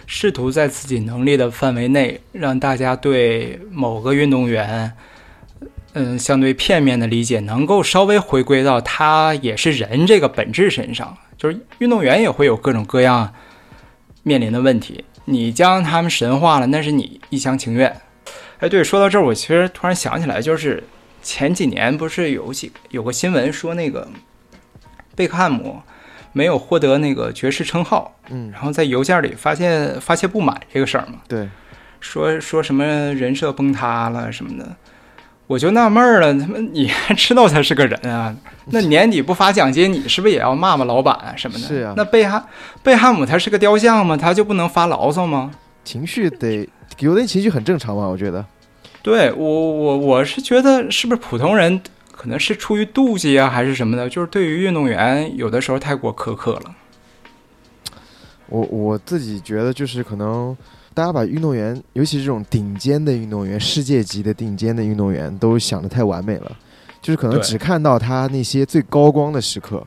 [0.05, 4.91] 试图在自己能力的范围内，让大家对某个运动员，
[5.93, 11.17] 嗯，相对片面的理解能够稍微回归到他也是人这个本质身上。
[11.37, 13.33] 就是运动员也会有各种各样
[14.27, 17.95] 面临的问题，你将他们神化了，那是你一厢情愿。
[18.57, 20.83] 哎，对，说到这儿，我其实突然想起来，就是
[21.21, 24.09] 前几年不是有几有个新闻说那个
[25.15, 25.79] 贝克汉姆
[26.33, 31.47] 没有获得那个爵士称号，嗯，然后在邮件里发现发泄不满这个事儿嘛，对，
[31.99, 34.75] 说说什么人设崩塌了什么的，
[35.47, 38.35] 我就纳闷儿了，他妈你还知道他是个人啊？
[38.71, 41.67] 那年底不发奖金，你是不是也要骂骂老板啊什么的？
[41.67, 42.43] 是啊那贝汉
[42.81, 44.17] 贝汉姆他是个雕像吗？
[44.17, 45.51] 他就不能发牢骚吗？
[45.83, 46.67] 情绪得
[46.99, 48.03] 有点情绪很正常吧？
[48.07, 48.43] 我觉得，
[49.03, 51.79] 对我我我是觉得是不是普通人
[52.11, 54.09] 可能是出于妒忌啊，还是什么的？
[54.09, 56.75] 就是对于运动员有的时候太过苛刻了。
[58.47, 60.55] 我我自己觉得就是可能
[60.95, 66.57] 大家把运动员，尤其是这种顶尖的运动员、世界级的顶尖的运动员，都想得太完美了，
[67.01, 69.85] 就是可能只看到他那些最高光的时刻，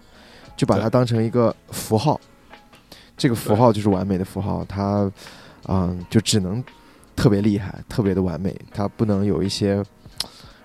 [0.54, 2.20] 就把它当成一个符号，
[3.16, 5.10] 这个符号就是完美的符号，它
[5.66, 6.62] 嗯就只能
[7.16, 9.82] 特别厉害、特别的完美，它不能有一些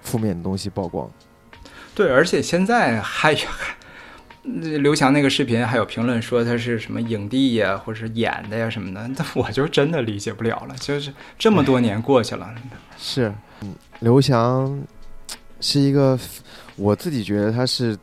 [0.01, 1.09] 负面的东西曝光。
[1.95, 3.45] 对，而且现在还还，呃
[4.43, 10.75] 刘翔那个视频还有评论说他是什么影帝呀，或者是演的呀什么的， 那我就真的理解不了了。
[10.79, 12.53] 就是这么多年过去了，
[12.99, 14.83] 是，嗯，刘翔
[15.61, 16.19] 是一个，
[16.75, 17.97] 我自己觉得他是，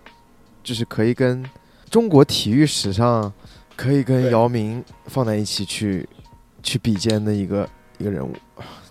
[0.63, 1.45] 就是可以跟
[1.91, 3.31] 中国体育史上
[3.77, 6.09] 可以跟姚明放在一起去
[6.63, 7.69] 去比肩的一个
[7.99, 8.35] 一个人物。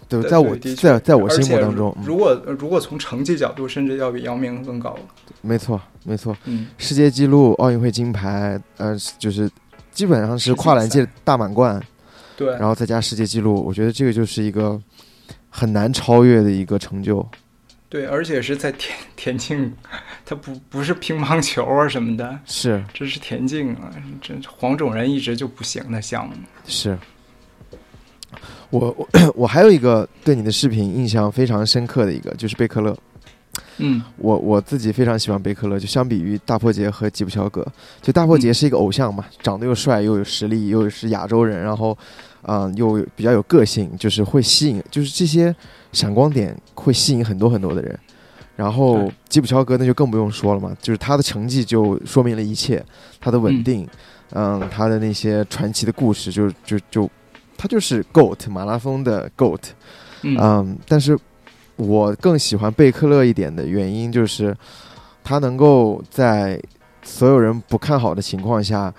[0.09, 5.01] 对，在我在在我心目当中，嗯如果如果从成绩角度，甚至要比姚明更高了。
[5.41, 9.49] 没错没错，嗯，世界纪录、奥运会金牌，呃，就是
[9.91, 11.79] 基本上是跨栏界大满贯，
[12.35, 14.81] 对然后再加世界纪录，我觉得这个就是一个
[15.49, 17.25] 很难超越的一个成就。
[17.87, 19.73] 对，而且是在田田径，
[20.23, 23.89] 它不不是乒乓球啊什么的，是这是田径啊，
[24.21, 26.35] 这黄种人一直就不行的项目。
[26.67, 26.95] 是，
[28.69, 32.95] 我我 我还有一个对你的视频印象非常深刻的一个，就是贝克勒。
[33.81, 37.65] 嗯，我我自己非常喜欢贝克勒，就相比于大破杰和吉普乔格，
[38.01, 41.97] 就大破杰是一个偶像嘛，长得又帅又有实力，又是亚洲人，然后
[42.43, 45.55] 嗯、呃又比较有个性，就是会吸引，就是这些
[45.93, 47.97] 闪光点会吸引很多很多的人。
[48.55, 52.83] 然后吉普乔格那就更不用说了嘛，就是他的成绩就说明了一切，
[53.21, 53.87] 他的稳定，
[54.33, 57.09] 嗯他的那些传奇的故事就就就
[57.59, 59.59] 他就是 GOAT 马拉松的 GOAT，
[60.21, 61.19] 嗯嗯，但是
[61.75, 64.55] 我更喜欢贝克勒一点的原因就是，
[65.21, 66.57] 他能够在
[67.03, 68.93] 所有人不看好的情况下，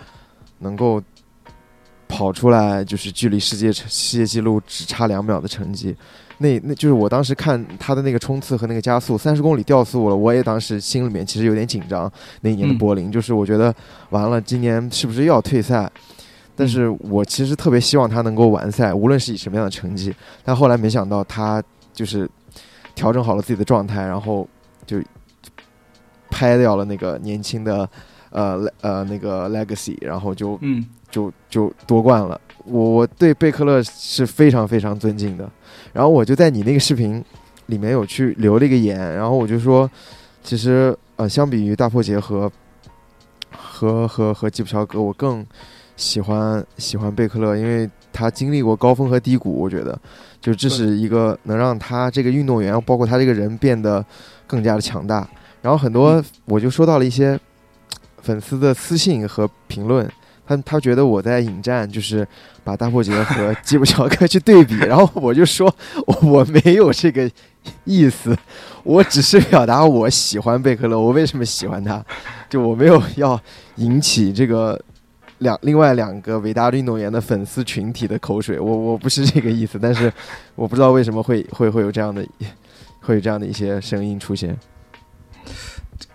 [0.58, 1.02] 能够
[2.06, 5.96] 跑出来，就是距离世界世界纪录只差两秒的成绩。
[6.36, 12.12] 那那就是我当时看他的那个冲刺和那个加速，三十公里掉速了，我也当时心里面其实有点紧张。
[12.42, 13.74] 那一年的嗯柏林，就是我觉得
[14.10, 15.90] 完了，今年是不是又要退赛？
[16.60, 20.14] 但是我其实特别希望他能够完赛，无论是以什么样的成绩。
[20.44, 21.62] 但后来没想到他
[21.94, 22.28] 就是
[22.94, 24.46] 调整好了自己的状态，然后
[24.84, 25.00] 就
[26.28, 27.88] 拍掉了那个年轻的
[28.28, 32.38] 呃呃那个 legacy，然后就嗯，就就夺冠了。
[32.66, 35.50] 我我对贝克勒是非常非常尊敬的。
[35.94, 37.24] 然后我就在你那个视频
[37.68, 39.90] 里面有去留了一个言，然后我就说，
[40.42, 42.52] 其实呃，相比于大破节和
[43.50, 45.42] 和和和吉普乔格，我更
[46.00, 49.96] 喜欢喜欢贝克勒，因为他经历过高峰和低谷，我觉得。
[50.40, 54.02] 就这是一个能让他这个运动员，包括他这个人变得
[54.46, 55.28] 更加的强大。
[55.60, 57.38] 然后很多我就收到了一些
[58.22, 60.10] 粉丝的私信和评论，
[60.46, 62.26] 他他觉得我在引战，就是
[62.64, 65.70] 把大破节和吉普乔克去对比， 然后我就说
[66.06, 67.30] 我我没有这个
[67.84, 68.34] 意思，
[68.82, 72.02] 我只是表达我喜欢贝克勒，我为什么喜欢他，
[72.48, 73.38] 就我没有要
[73.76, 74.80] 引起这个
[75.40, 80.10] 两另外两个伟大的运动员的粉丝群体的口水，我我不是这个意思，但是
[80.54, 82.26] 我不知道为什么会会会有这样的
[83.00, 84.56] 会有这样的一些声音出现。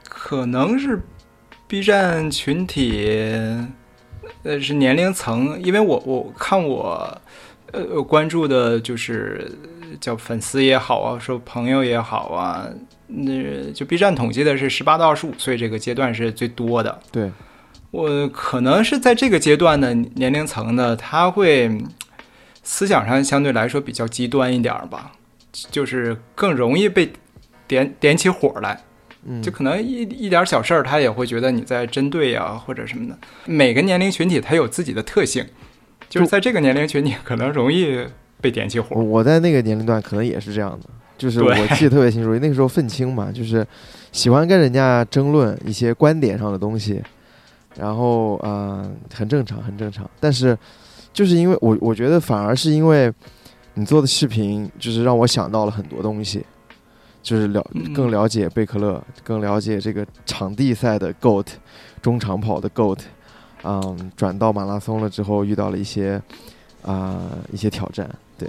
[0.04, 1.00] 可能是
[1.68, 3.08] B 站群体，
[4.44, 7.22] 呃，是年龄层，因为我我看我
[7.72, 9.52] 呃关注的就是
[10.00, 12.68] 叫粉丝也好啊，说朋友也好啊，
[13.08, 17.00] 那就 B 站统计的是十八到二十五岁这个阶段是最多的。
[17.12, 17.32] 对，
[17.92, 21.86] 我可能是在这个阶段的年龄层呢，他会嗯
[22.64, 25.12] 思想上相对来说比较极端一点儿吧，
[25.72, 27.12] 就是更容易被
[27.68, 28.82] 点点起火来。
[29.28, 33.18] 嗯，就可能一一点小事儿，他也会觉得你在针对呀、或者什么的。
[33.46, 35.44] 每个年龄群体他有自己的特性，
[36.08, 38.06] 就是在这个年龄群体可能容易
[38.40, 38.96] 被点起火。
[39.02, 43.66] 我在那个年龄段可能也是这样的，就是我记得特别清楚，那个时候愤青嘛，就是
[44.12, 47.02] 喜欢跟人家争论一些观点上的东西，
[47.78, 50.10] 然后啊、呃很正常，很正常。
[50.20, 50.58] 但是
[51.14, 53.12] 就是因为我我觉得反而是因为
[53.74, 56.46] 你做的视频，就是让我想到了很多东西，
[57.22, 61.48] 就是了嗯更了解贝克勒，更了解这个场地赛的 GOAT，
[62.02, 63.00] 中长跑的 GOAT。
[63.68, 66.22] 嗯，转到马拉松了之后，遇到了一些
[66.84, 67.20] 啊
[67.52, 68.08] 一些挑战。
[68.38, 68.48] 对，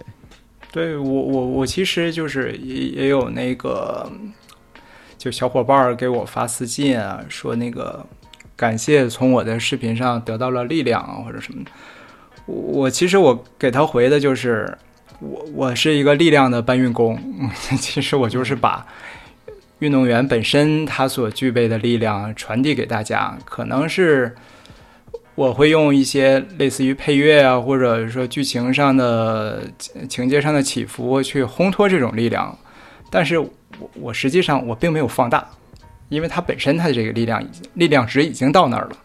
[0.71, 4.13] 对我我我其实就是也也有那个，
[5.17, 8.05] 就小伙伴给我发私信啊，说那个
[8.57, 11.71] 感谢从我的视频上得到了力量啊，或者什么的。
[12.47, 14.77] 我我其实我给他回的就是，
[15.21, 17.19] 我我是一个力量的搬运工，
[17.79, 18.87] 其实我就是把。
[19.81, 24.35] 运动员本身他所具备的力量传递给大家，可能是
[25.35, 29.65] 我会用一些类似于配乐啊，或者说剧情上的
[30.09, 32.59] 情节上的起伏去烘托这种力量，
[33.11, 33.51] 但是我
[34.01, 35.47] 我实际上我并没有放大，
[36.09, 38.97] 因为它本身它的这个力量已经力量值已经到那儿了，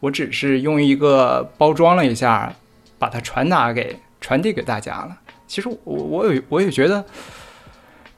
[0.00, 2.52] 我只是用一个包装了一下，
[2.98, 5.18] 把它传达给传递给大家了。
[5.46, 7.04] 其实我我有我也觉得。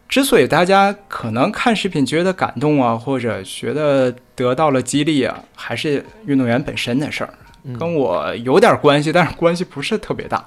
[0.08, 7.32] 之所以大家可能看视频觉得感动啊，或者觉得得到了激励啊，还是运动员本身的事儿，
[7.78, 10.44] 跟我有点关系，但是关系不是特别大。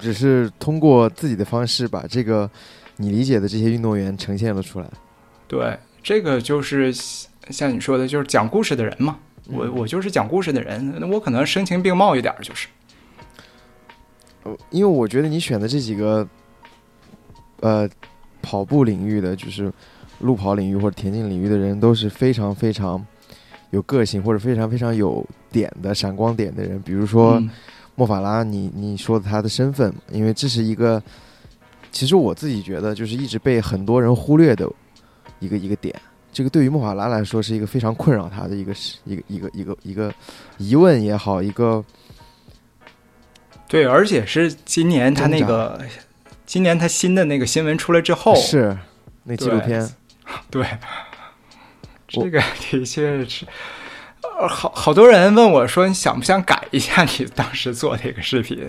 [0.00, 2.50] 只是通过自己的方式把这个
[2.96, 4.86] 你理解的这些运动员呈现了出来。
[5.46, 6.92] 对，这个就是
[7.50, 9.18] 像你说的，就是讲故事的人嘛。
[9.46, 12.68] 我我就是讲故事的人，那我可能声情并茂一点，就是。
[14.70, 16.28] 因为我觉得你选的这几个。
[17.60, 17.88] 呃，
[18.40, 19.72] 跑步领域的就是
[20.18, 23.00] 路跑领域或者田径领域的人都是非常非常
[23.70, 26.82] 有个性或者非常非常有点的闪光点的人。
[26.82, 27.40] 比如说
[27.94, 31.00] 莫法拉，你你说的他的身份，因为这是一个，
[31.92, 34.68] 其实我自己觉得就是一直被很多人忽略的
[35.42, 35.94] 一个一个点。
[36.32, 38.72] 这个对于莫法拉来说是一个非常困扰他的一个
[39.04, 40.14] 一个一个一个一个
[40.56, 41.84] 疑问也好，一个
[43.68, 45.80] 对，而且是今年他那个。
[46.44, 48.76] 今年他新的那个新闻出来之后，是
[49.22, 49.88] 那纪录片，
[50.50, 50.66] 对，
[52.06, 53.46] 这个的确是，
[54.20, 58.68] 呃，好好多人问我说，你想不想改一下你当时做这个视频？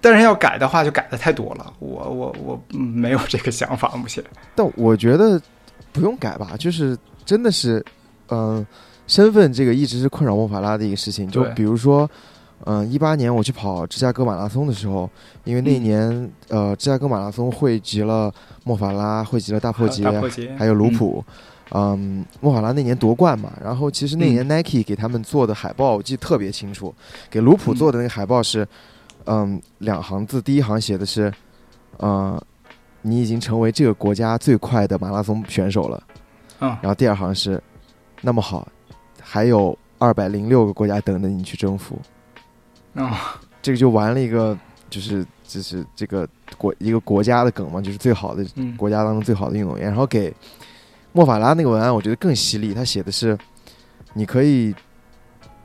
[0.00, 4.22] 但是要改的话，就改的太多了，我我我没有这个想法 目前。
[4.54, 5.40] 但我觉得
[5.92, 7.84] 不用改吧，就是真的是，
[8.28, 8.66] 嗯，
[9.06, 12.08] 身份这个一直是困扰莫法拉的一个事情，就比如说。
[12.66, 15.08] 嗯，一八年我去跑芝加哥马拉松的时候，
[15.44, 18.30] 因为那年呃，芝加哥马拉松汇集了
[18.64, 20.04] 莫法拉，汇集了大破节，
[20.58, 21.24] 还有卢普。
[21.70, 26.94] 嗯，莫法拉那年夺冠嘛，然后其实那年 Nike 给他们做的海报我记得特别清楚，
[27.30, 28.68] 给卢普做的那个海报是，
[29.26, 31.32] 嗯，两行字，第一行写的是，
[31.98, 32.40] 嗯，
[33.02, 36.02] 你已经成为这个国家最快的马拉松选手了。
[36.60, 37.62] 嗯，然后第二行是，
[38.20, 38.66] 那么好，
[39.20, 41.98] 还有二百零六个国家等着你去征服。
[42.94, 44.56] 啊，这个就玩了一个，
[44.88, 48.44] 就是就是这个国一个国家的梗嘛，就是最好的
[48.76, 49.86] 国家当中最好的运动员。
[49.86, 50.34] 然后给
[51.12, 52.74] 莫法拉那个文案，我觉得更犀利。
[52.74, 53.38] 他写的是，
[54.14, 54.74] 你可以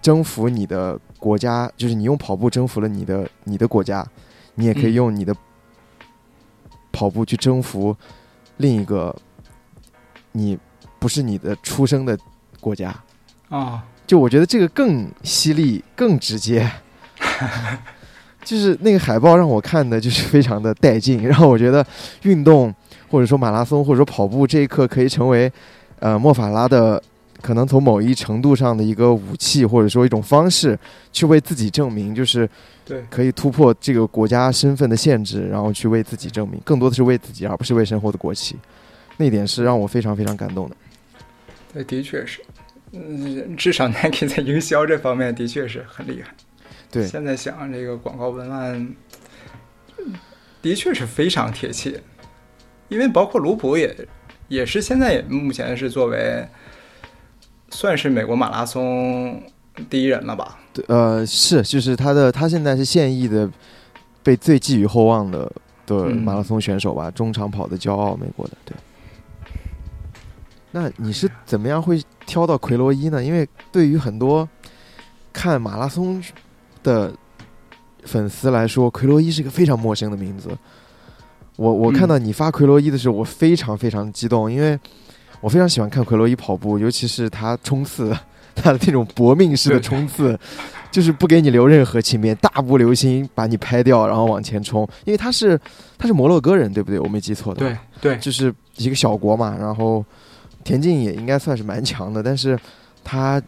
[0.02, 4.06] 征服你的国家，就是你用跑步征服了你的你的国家，
[4.54, 5.36] 你也可以用你的
[6.92, 7.98] 跑步去征服
[8.58, 9.16] 另一个
[10.34, 10.56] 你
[11.00, 12.16] 不是你的出生的
[12.60, 12.94] 国家。
[13.50, 16.70] 啊，就我觉得这个更犀利，更直接。
[18.46, 21.84] 就是那个海报让我看的，就是非常的带劲，然后我觉得
[22.22, 22.72] 运动
[23.10, 25.52] 或者说马拉松或者说跑步这一刻可以成为
[26.00, 27.02] 呃莫法拉的
[27.46, 30.76] 可能从某一程度上的一个武器或者说一种方式
[31.12, 32.50] 去为自己证明，就是
[32.84, 38.56] 对可以突破这个国家身份的限制，然后去为自己证明，更多的是为自己而不是为身后的国旗，
[39.18, 40.76] 那点是让我非常非常感动的。
[41.72, 42.42] 对，的确是，
[42.94, 46.34] 嗯，至少 Nike 在营销这方面的确是很厉害。
[46.90, 48.96] 对，现在想这个广告文案，
[50.64, 52.02] 的确是非常贴切，
[52.90, 53.96] 因为包括卢普也
[54.48, 56.44] 也是现在也目前是作为
[57.76, 59.44] 算是美国马拉松
[59.90, 60.58] 第一人了吧？
[60.74, 63.50] 对，呃，是，就是他的他现在是现役的
[64.24, 65.52] 被最寄予厚望的
[65.86, 68.54] 的马拉松选手吧，中长跑的骄傲，美国的。
[68.64, 68.76] 对，
[70.72, 73.24] 那你是怎么样会挑到奎罗伊呢？
[73.24, 74.48] 因为对于很多
[75.34, 76.24] 看马拉松。
[76.86, 77.12] 的
[78.04, 80.56] 粉丝来说，奎罗伊是一个非常陌生的名字。
[81.56, 84.80] 我我看到你发奎罗伊的时候，我非常非常激动，因为
[85.42, 88.16] 我非常喜欢看奎罗伊跑步，尤其是他冲刺，
[88.54, 90.38] 他的那种搏命式的冲刺，
[90.92, 94.88] 就是不给你留任何情面，大步流星把你拍掉，然后往前冲。
[95.06, 95.60] 因为他是
[95.98, 97.00] 他是摩洛哥人，对不对？
[97.00, 97.60] 我没记错的。
[97.60, 100.04] 对对，就是一个小国嘛，然后
[100.64, 102.60] 田径也应该算是蛮强的，但是
[103.04, 103.42] 他。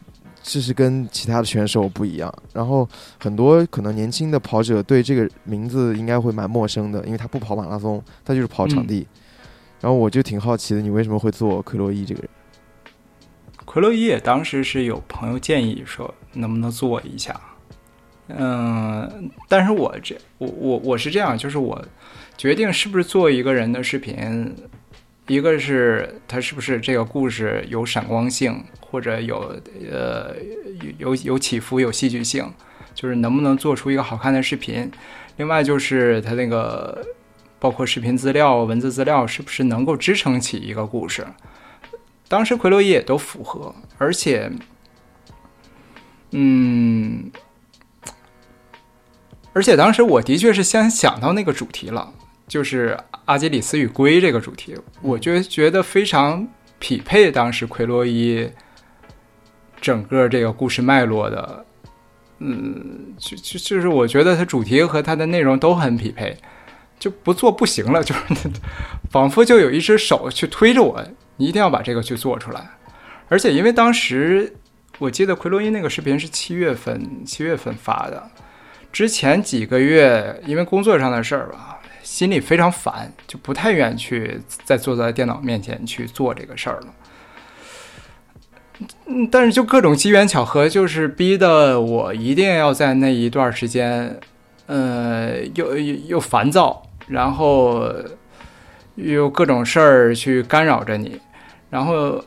[0.49, 2.87] 这是跟其他的选手不一样，然后
[3.19, 9.05] 很多可能年轻的跑者对这个名字应该会蛮陌生的，因为他不跑马拉松，他就是跑场地。
[9.79, 12.29] 然后我就挺好奇的，你为什么会做克洛伊这个人？
[13.65, 17.39] 奎洛伊也当时是有朋友建议说能不能做一下，
[18.29, 21.83] 嗯，但是我这我我我是这样，就是我
[22.37, 24.55] 决定是不是做一个人的视频，
[25.27, 29.53] 一个是他是不是这个故事有闪光性，或者有
[29.91, 30.33] 呃
[30.97, 32.49] 有有有起伏有戏剧性，
[32.95, 34.89] 就是能不能做出一个好看的视频，
[35.35, 37.05] 另外就是他那个
[37.59, 41.25] 包括视频资料、文字资料是不是能够支撑起一个故事。
[42.27, 44.51] 当时奎洛伊也都符合，而且，
[46.31, 47.31] 嗯，
[49.53, 52.13] 而且当时我的确是先想到那个主题了，
[52.47, 56.45] 就是阿基里斯与龟这个主题，我就觉得非常
[56.79, 58.49] 匹配当时奎洛伊
[59.79, 61.65] 整个这个故事脉络的，
[62.39, 66.37] 嗯，就就就是我觉得它主题和它的内容都很匹配，
[66.99, 68.21] 就不做不行了， 就是
[69.09, 71.03] 仿佛就有一只手去推着我。
[71.37, 72.67] 你一定要把这个去做出来，
[73.29, 74.55] 而且因为当时
[74.97, 78.31] 我记得奎洛伊那个视频是七月份七月份发的，
[78.91, 86.87] 之前几个月因为工作上的事儿吧，心里非常烦，就不太愿意去再坐在电脑面前去做这个事儿了。
[89.05, 94.19] 嗯，但是就各种机缘巧合，就是逼得我一定要在那一段时间，
[94.65, 97.91] 呃，又又又烦躁，然后
[98.95, 101.19] 有各种事儿去干扰着你。
[101.69, 102.23] 然后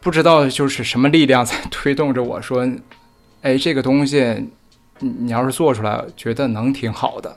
[0.00, 2.66] 不知道就是什么力量在推动着我说，
[3.42, 4.48] 哎，这个东西
[4.98, 7.36] 你要是做出来，觉得能挺好的。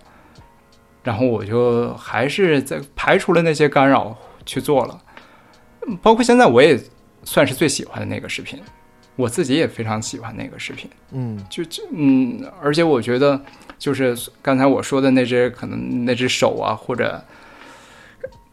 [1.03, 4.99] 然后我就还是在排除了那些干扰去做了。
[6.01, 6.79] 包括现在我也
[7.23, 8.59] 算是最喜欢的那个视频，
[9.15, 10.89] 我自己也非常喜欢那个视频。
[11.11, 13.41] 嗯，就就嗯，而且我觉得
[13.77, 17.23] 就是刚才我说的那只可能那只手啊，或者。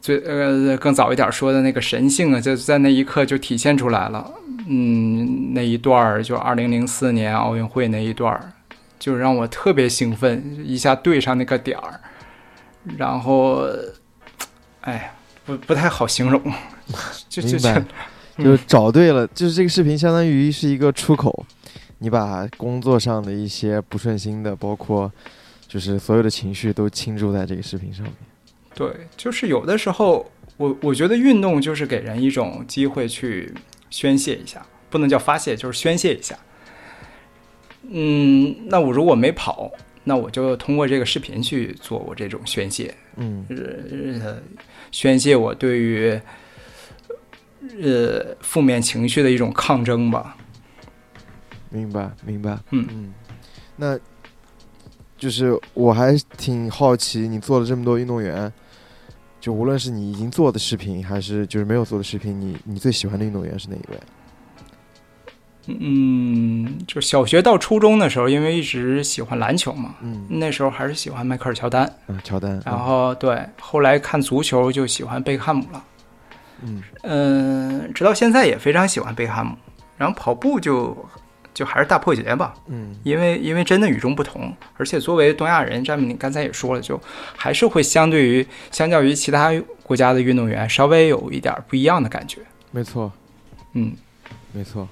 [0.01, 4.33] 最呃更早一点说的那个神性啊，就在那一刻就体现出来了。
[4.69, 8.53] 嗯，那一段儿就二零零四年奥运会那一段儿，
[8.99, 12.01] 就让我特别兴奋，一下对上那个点儿，
[12.99, 13.65] 然后，
[14.81, 15.13] 哎呀，
[15.47, 16.43] 不不太好形容，
[17.29, 17.71] 就就就
[18.43, 21.45] 就找对了，就是这个视频相当于是一个出口，
[21.99, 25.11] 你把工作上的一些不顺心的，包括
[25.69, 28.13] 就是所有的情绪都倾注在这个视频上面。
[28.75, 33.53] 对，就是有的时候，我我觉得运动就是给人一种机会去
[33.91, 36.39] 宣泄一下，不能叫发泄，就是宣泄一下。
[37.91, 39.71] 嗯，那我如果没跑，
[40.05, 44.39] 那我就通过这个视频去做我这种宣泄，嗯，呃，
[44.91, 46.19] 宣泄我对于
[47.81, 50.37] 呃负面情绪的一种抗争吧。
[51.71, 53.15] 明白，明白，嗯嗯，
[53.77, 53.99] 那
[55.17, 58.53] 就是我还挺好奇，你做了这么多运动员。
[59.41, 63.99] 就无论是你已经做的视频，还是就是没有做的视频，你你最喜欢的运动员是哪一位？
[65.67, 72.61] 嗯，就小学到初中的时候，因为一直喜欢篮球嘛，嗯，那时候还是喜欢迈克尔乔丹，嗯，乔丹。
[72.65, 75.85] 然后对，后来看足球就喜欢贝克汉姆了，
[76.63, 79.55] 嗯嗯，直到现在也非常喜欢贝克汉姆。
[79.97, 80.97] 然后跑步就。
[81.55, 86.99] 就还是大破节吧，嗯，因为因为真的与众不同，而且作为东亚人，詹姆你刚才也说了，就
[87.37, 89.53] 还是会相对于相较于其他
[89.83, 92.41] 国家的运动员，稍微有一点不一样的感觉。
[92.71, 93.13] 没错，
[93.75, 93.93] 嗯，
[94.53, 94.89] 没错，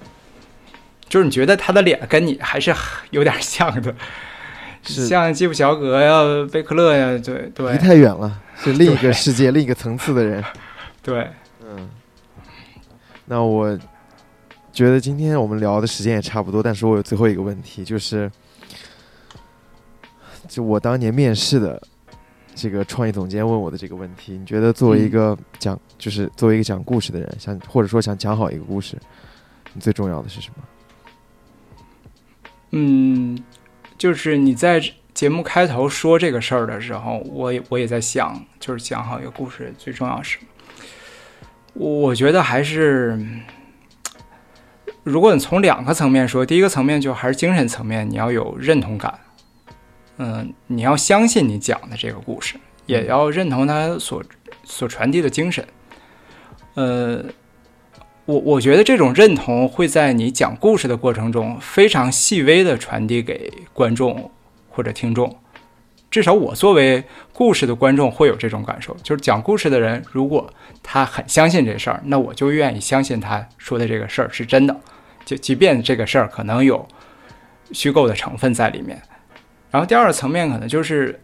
[1.09, 2.71] 就是你觉得他的脸跟你还是
[3.09, 3.95] 有点像的，
[4.83, 10.43] 像基普乔格呀、贝克勒呀，对对，离太远了，是另一个世界、另一个层次的人。
[11.01, 11.31] 对，嗯，
[13.31, 13.79] 那我。
[14.73, 18.31] 觉得今天我们聊的时间也差不多，但是我有最后一个问题，就是，
[20.47, 21.81] 就我当年面试的
[22.55, 28.95] 这个创意总监问我的这个问题，你觉得作为一个讲，就是作为一个讲故事的人，想或者说想讲好一个故事，
[29.73, 30.63] 你最重要的是什么？
[32.69, 33.37] 嗯，
[33.97, 34.81] 就是你在
[35.13, 40.47] 节目开头说这个事儿的时候，我也我也在想，就是讲好一个故事最重要是什么？
[41.73, 43.19] 我觉得还是。
[45.03, 49.19] 如果你从两个层面说，第一个层面就还是精神层面，你要有认同感，
[50.17, 54.23] 嗯，你要相信你讲的这个故事，也要认同他所
[54.63, 55.65] 所传递的精神。
[56.75, 57.25] 呃，
[58.25, 64.29] 我我觉得这种认同会在你讲故事的过程中非常细微的传递给观众
[64.69, 65.35] 或者听众，
[66.11, 74.75] 至少我作为故事的观众会有这种感受，就是讲故事的人如果他很相信这事儿，那我就愿意相信他说的这个事儿是真的。
[75.23, 76.85] 就即便这个事儿可能有
[77.71, 79.01] 虚构的成分在里面，
[79.69, 81.17] 然后第二个层面可能就是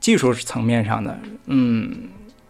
[0.00, 2.08] 技术层面上的，嗯，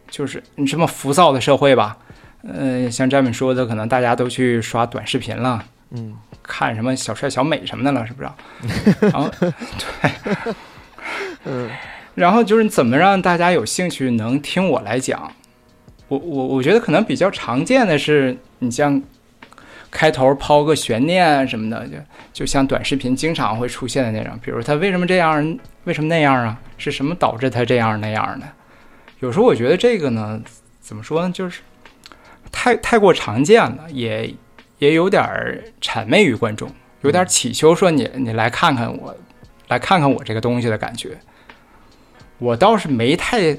[0.09, 1.99] 就是你这么浮躁的社会吧，
[2.43, 8.31] 呃，像詹姆说的，可能大家都去刷短视频了，嗯看什么小帅小美什么的了，是不是？
[9.11, 10.55] 然后对，
[11.45, 11.71] 嗯
[12.15, 15.31] 然后就是怎么让大家有兴趣能听我来讲。
[16.09, 19.03] 我我我觉得可能比较常见的是，你像
[19.91, 21.97] 开头抛个悬念什么的，就
[22.33, 26.59] 就像短视频经常会出现的那种，比如他为什么这样，为什么那样啊？
[26.79, 28.47] 是什么导致他这样那样的？
[29.21, 30.41] 有时候我觉得这个呢，
[30.81, 31.61] 怎么说呢，就是
[32.53, 34.33] 太太过常见了，也
[34.79, 35.23] 也有点
[35.81, 36.71] 谄媚于观众，
[37.03, 39.17] 有点乞求说你你来看看我，
[39.69, 41.19] 来看看我这个东西的感觉。
[42.39, 43.59] 我倒是没太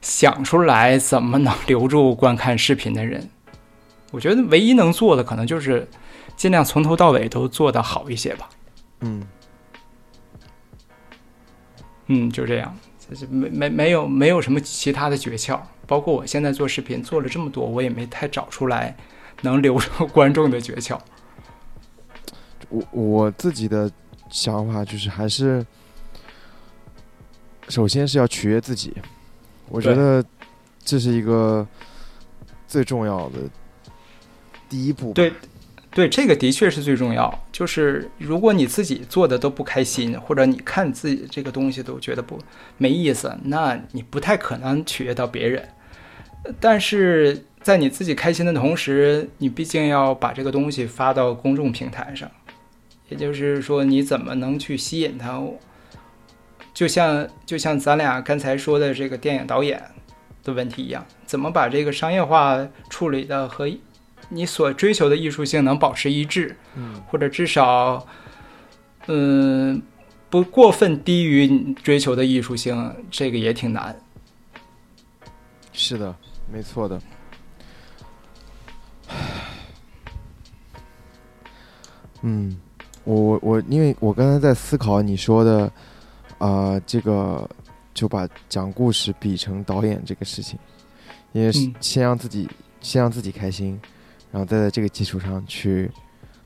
[0.00, 3.28] 想出来怎么能留住观看视频的人。
[4.10, 5.86] 我觉得唯一能做的可能就是
[6.36, 8.48] 尽量从头到尾都做得好一些吧。
[9.00, 9.22] 嗯
[12.06, 12.74] 嗯，就这样，
[13.08, 15.60] 就是没没没有没有什么其他的诀窍。
[15.86, 18.96] 包括我现在做视频做了这么多，我也没太找出来
[19.42, 20.98] 能留住观众的诀窍。
[22.68, 23.90] 我我自己的
[24.30, 25.64] 想法就是还是，
[27.68, 28.94] 首先是要取悦自己，
[29.68, 30.24] 我觉得
[30.84, 31.66] 这是一个
[32.66, 33.38] 最重要的
[34.68, 35.12] 第一步。
[35.12, 35.32] 对
[35.90, 37.32] 对，这个的确是最重要。
[37.50, 42.38] 就是如果你自己做的都不开心，或者你看自己这个东西都觉得不
[42.76, 45.66] 没意思，那你不太可能取悦到别人。
[46.60, 52.30] 但是在你自己开心的同时，你毕竟要把这个东西发到公众平台上，
[53.08, 55.42] 也就是说，你怎么能去吸引他？
[56.74, 59.82] 就像就像咱俩刚才说的这个电影导演
[60.44, 63.68] 的问题一样，怎么把这个商业化处理的和
[64.28, 68.06] 你所追求的艺术性能保持一致，嗯或者至少，
[69.06, 69.82] 嗯，
[70.30, 73.98] 不过分低于你追求的艺术性，这个也挺难。
[75.72, 76.14] 是的，
[76.52, 77.00] 没错的。
[82.22, 82.56] 嗯，
[83.08, 85.72] 我我我，因为我刚才在思考你说的，
[86.36, 87.48] 啊，这个
[87.94, 90.58] 就把讲故事比成导演这个事情，
[91.32, 92.46] 因为先让自己
[92.82, 93.80] 先让自己开心，
[94.30, 95.90] 然后再在这个基础上去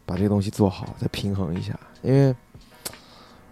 [0.06, 1.76] 把这个东西做好，再平衡一下。
[2.00, 2.32] 因为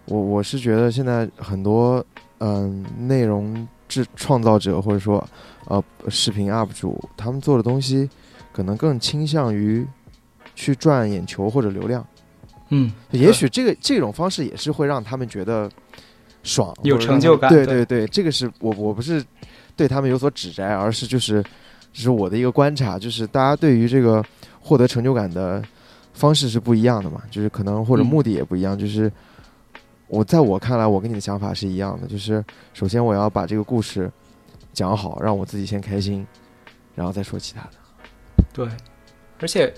[0.05, 2.01] 我我是觉得现在很多
[2.37, 5.21] 嗯内容制创造者或者说
[5.65, 8.09] 呃视频 UP 主，他们做的东西
[8.53, 9.85] 可能更倾向于
[10.55, 12.07] 去赚眼球或者流量。
[12.71, 15.69] 嗯，也许这个这种方式也是会让他们觉得
[16.43, 17.85] 爽，有成就感对对。
[17.85, 19.23] 对对，这个是我我不是
[19.75, 21.43] 对他们有所指摘，而是就是
[21.93, 24.23] 只是我的一个观察，就是大家对于这个
[24.59, 25.61] 获得成就感的
[26.13, 28.05] 方式是不一样的嘛，就是可能或者嗯。
[28.05, 29.11] 目的也不一样，就是
[30.07, 32.43] 我在我看来，我跟你的想法是一样的，就是
[32.73, 34.09] 首先我要把这个故事
[34.71, 36.25] 讲好，让我自己先开心，
[36.95, 37.71] 然后再说其他的。
[38.53, 38.67] 对，
[39.39, 39.73] 而且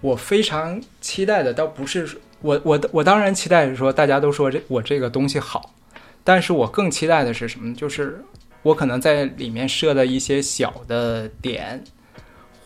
[0.00, 2.08] 我非常期待的，倒不是
[2.40, 5.74] 我我我当然期待是说大家都说这我这个东西好，
[6.22, 7.74] 但是我更期待的是什么呢？
[7.74, 8.24] 就是
[8.62, 11.82] 我可能在里面设的一些小的点，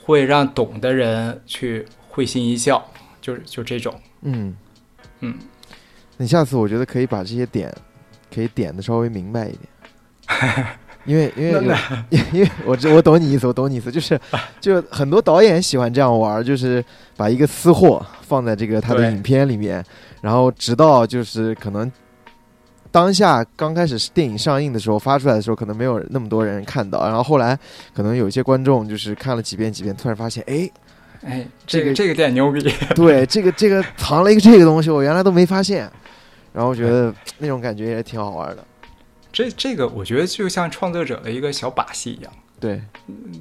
[0.03, 2.85] 会让懂的人去会心一笑，
[3.21, 4.57] 就是就这种，嗯。
[5.23, 5.35] 嗯，
[6.17, 7.71] 你下次我觉得可以把这些点
[8.35, 9.69] 可以点的稍微明白一点，
[11.11, 11.77] 因为因为那
[12.11, 14.19] 有 因为我知我懂你意思，我懂你意思，就是
[14.61, 16.85] 就很多导演喜欢这样玩，就是
[17.17, 19.85] 把一个私货放在这个他的影片里面，
[20.21, 21.91] 然后直到就是可能
[22.93, 27.59] 当下刚开始电影上映的时候发出来的时候，可能没有那么多人看到，然后后来
[27.93, 30.71] 可能有一些观众就是看了几遍几遍，突然发现，哎，
[31.25, 32.61] 哎，这个这个这个点牛逼，
[32.95, 35.91] 对，这个这个藏了一个这个东西，我原来都没发现，
[36.53, 38.65] 然后我觉得那种感觉也挺好玩的。
[39.33, 42.33] 这这个我觉得就像创作者的一个小把戏一样。
[42.59, 42.83] 对，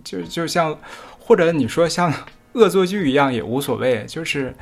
[0.03, 0.77] 就就像，
[1.19, 2.13] 或者你说像
[2.53, 4.55] 恶作剧一样也无所谓，就是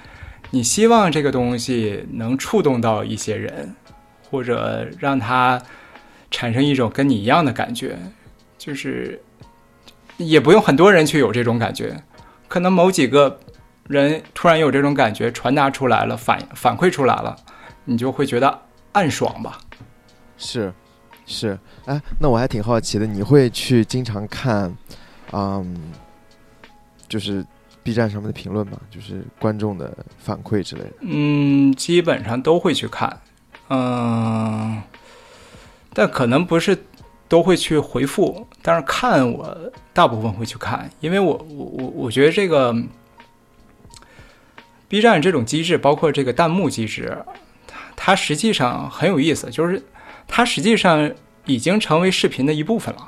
[0.52, 3.76] 你希望这个东西能触动到一些人，
[4.30, 5.62] 或者让他
[6.32, 8.00] 产生一种跟你一样的感觉，
[8.58, 9.22] 就是
[10.18, 12.04] 也不用很多人去有这种感觉，
[12.48, 13.40] 可能某几个
[13.88, 17.36] 人突然有这种感觉传达出来了，反反馈出来了，
[17.86, 18.62] 你就会觉得
[18.94, 19.60] 暗爽吧。
[20.38, 20.74] 是
[21.28, 24.74] 是，哎，那我还挺好奇的，你会去经常看，
[25.34, 25.92] 嗯，
[27.10, 27.46] 就是
[27.84, 28.80] B 站上面的评论吗？
[28.90, 30.94] 就是观众的反馈之类的。
[31.02, 33.22] 嗯，基本上都会去看，
[33.70, 34.82] 嗯，
[35.94, 36.78] 但可能不是
[37.28, 42.74] 都会去回复，但是看我大部分会去看，因为我我我我觉得这个
[44.88, 47.18] B 站这种机制，包括这个弹幕机制，
[47.68, 49.84] 它它实际上很有意思，就是
[50.28, 51.12] 它实际上
[51.46, 53.08] 已经成为视频的一部分了。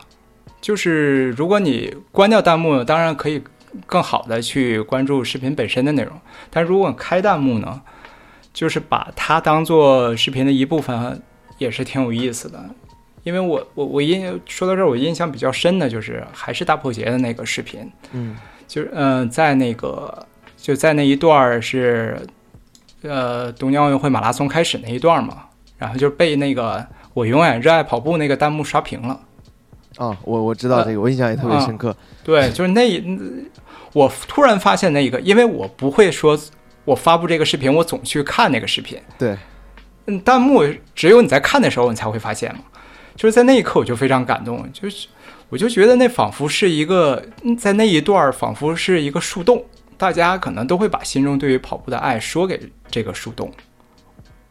[0.62, 3.42] 就是如果你关掉弹幕，当然可以
[3.86, 6.14] 更好的去关注视频本身的内容。
[6.50, 7.82] 但如果开弹幕呢，
[8.54, 11.22] 就是把它当做视频的一部分，
[11.58, 12.64] 也是挺有意思的。
[13.24, 18.36] 因为我我我印说到这儿，我印象比较深的就是还是大破节的那个视频，嗯，
[18.68, 20.26] 就是嗯、呃在那个
[20.58, 22.20] 就在那一段是
[23.02, 25.46] 呃东京奥运会马拉松开始那一段嘛，
[25.78, 29.20] 然后就被那个我永远热爱跑步那个弹幕刷屏了。
[29.98, 31.96] 啊，我我知道这个，我印象也特别深刻。
[32.24, 33.04] 对，就是那一，
[33.94, 36.40] 我突然发现那一个，因为我不会说，
[36.86, 38.98] 我发布这个视频，我总去看那个视频。
[39.18, 39.38] 对，
[40.06, 40.64] 嗯，弹幕
[40.96, 42.62] 只有你在看的时候，你才会发现嘛。
[43.16, 45.08] 就是在那一刻，我就非常感动，就是
[45.50, 49.66] 我就觉得那仿佛是一个，嗯在那一段儿仿佛是一个树洞，
[49.98, 53.52] 大家可能都会把心中对于跑步的爱说给这个树洞，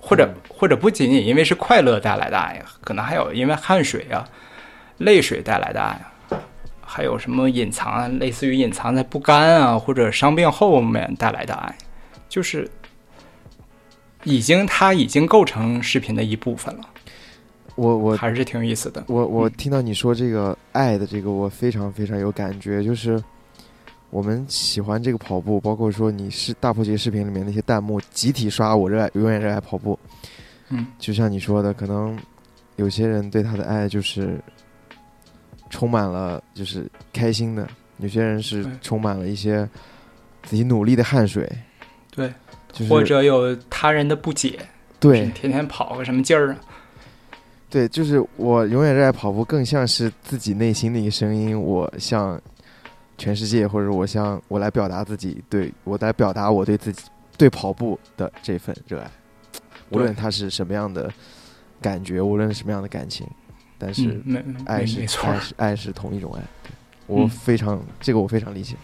[0.09, 4.27] 或者或者不仅仅因为是快乐带来的爱，可能还有因为汗水啊、
[4.97, 6.13] 泪水带来的爱啊。
[6.81, 11.77] 还有什么隐藏啊，类似于隐藏在不甘啊或者伤病后面带来的爱，
[12.27, 12.67] 就是
[14.25, 16.81] 已经它已经构成视频的一部分了，
[17.75, 19.05] 我我还是挺有意思的。
[19.07, 23.23] 我我嗯听到你说这个爱的这个，我非常非常有感觉，就是
[24.11, 29.99] 我们喜欢这个跑步，包括说你是大破节视频里面那些弹幕集体刷，我热爱永远热爱跑步。
[30.71, 32.19] 嗯，就像你说的，可能
[32.77, 34.41] 有些人对他的爱就是
[35.71, 37.69] 充满了就是开心的，
[37.99, 39.69] 有些人是充满了一些
[40.43, 41.47] 自己努力的汗水，
[42.11, 42.33] 对，
[42.73, 44.59] 就是或者有他人的不解，
[44.99, 46.57] 对天天跑个什么劲儿啊？
[47.71, 51.61] 对，就是我永远热爱跑步，更像是自己内心的一个声音。
[51.61, 52.41] 我向
[53.19, 57.03] 全世界，或者我向我来表达自己，对我来表达我对自己
[57.37, 59.11] 对跑步的这份热爱，
[59.91, 61.13] 无论对它是什么样的
[61.83, 63.27] 感觉，无论是什么样的感情，
[63.77, 64.23] 但是
[64.65, 66.43] 爱是爱，是爱是同一种爱。
[67.07, 68.77] 我嗯非常、这个我非常理解。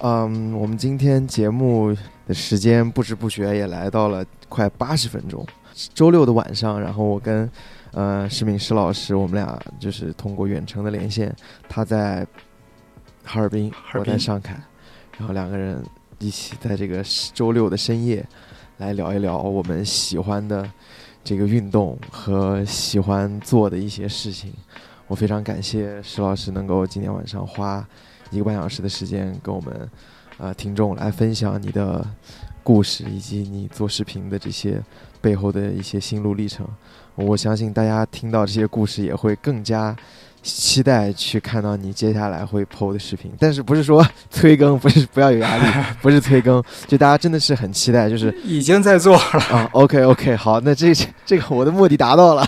[0.00, 1.94] 嗯，我们今天节目
[2.26, 5.44] 的时间不知不觉也来到了快八十分钟。
[5.92, 7.50] 周六的晚上，然后我跟
[7.92, 11.34] 呃施敏施老师，我们俩就是通过远程的连线，
[11.68, 12.26] 他在
[13.24, 14.60] 哈尔滨，我在上海，
[15.18, 15.82] 然后两个人
[16.18, 17.02] 一起在这个
[17.32, 18.24] 周六的深夜
[18.76, 20.70] 来聊一聊我们喜欢的
[21.24, 24.52] 这个运动和喜欢做的一些事情。
[25.06, 27.86] 我非常感谢石老师能够今天晚上花
[28.30, 29.90] 一个半小时的时间跟我们
[30.38, 32.06] 呃听众来分享你的
[32.62, 34.82] 故事以及你做视频的这些
[35.20, 36.66] 背后的一些心路历程。
[37.16, 39.94] 我相信大家听到这些故事也会更加
[40.44, 45.64] 期待去看到你接下来会 PO 的视频，但是不是说 催更， 不是不要有压力，
[46.02, 49.40] 不是催更，就大家真的是很期待，就是已经在做了。
[49.50, 50.92] 啊，OK OK，好，那这
[51.24, 52.46] 这个我的目的达到了，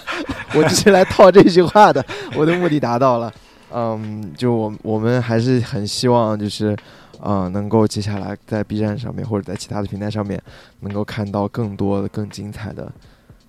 [0.54, 2.04] 我就是来套这句话的，
[2.36, 3.32] 我的目的达到了。
[3.72, 6.76] 嗯，就我我们还是很希望就是，
[7.20, 10.40] 呃，能够接下来在 B 站上面或者在其他的平台上面，
[10.80, 12.90] 能够看到更多的、更精彩的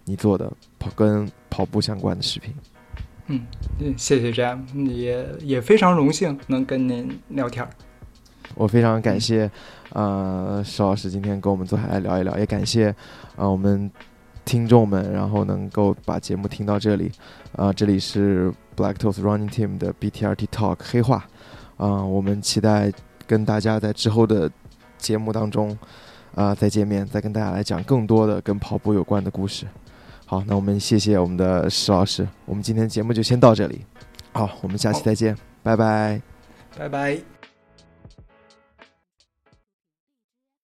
[0.05, 2.53] 你做的跑跟跑步相关的视频。
[3.27, 3.41] 嗯，
[3.97, 7.69] 谢谢 Jam，也也非常荣幸能跟您聊天儿。
[8.55, 9.51] 我非常感谢，
[9.91, 12.95] 呃，石老师今天跟我们坐下来聊一聊，也感谢，
[13.35, 13.91] 呃，我们
[14.45, 17.11] 听众们，然后能够把节目听到这里，
[17.51, 21.27] 呃，这里是 Black Toast Running Team 的 BTRT Talk 黑话，
[21.75, 22.91] 啊、我们期待
[23.27, 24.49] 跟大家在之后的
[24.97, 25.77] 节目当中，
[26.33, 29.65] 啊、再见面，再跟大家来讲更多的跟跑步有关的故事。
[30.29, 33.85] 好，那我们谢谢我们的石老师，我们今天节目就先到这里，
[34.33, 36.21] 好，我们下期再见，拜拜。
[36.77, 37.36] 拜拜。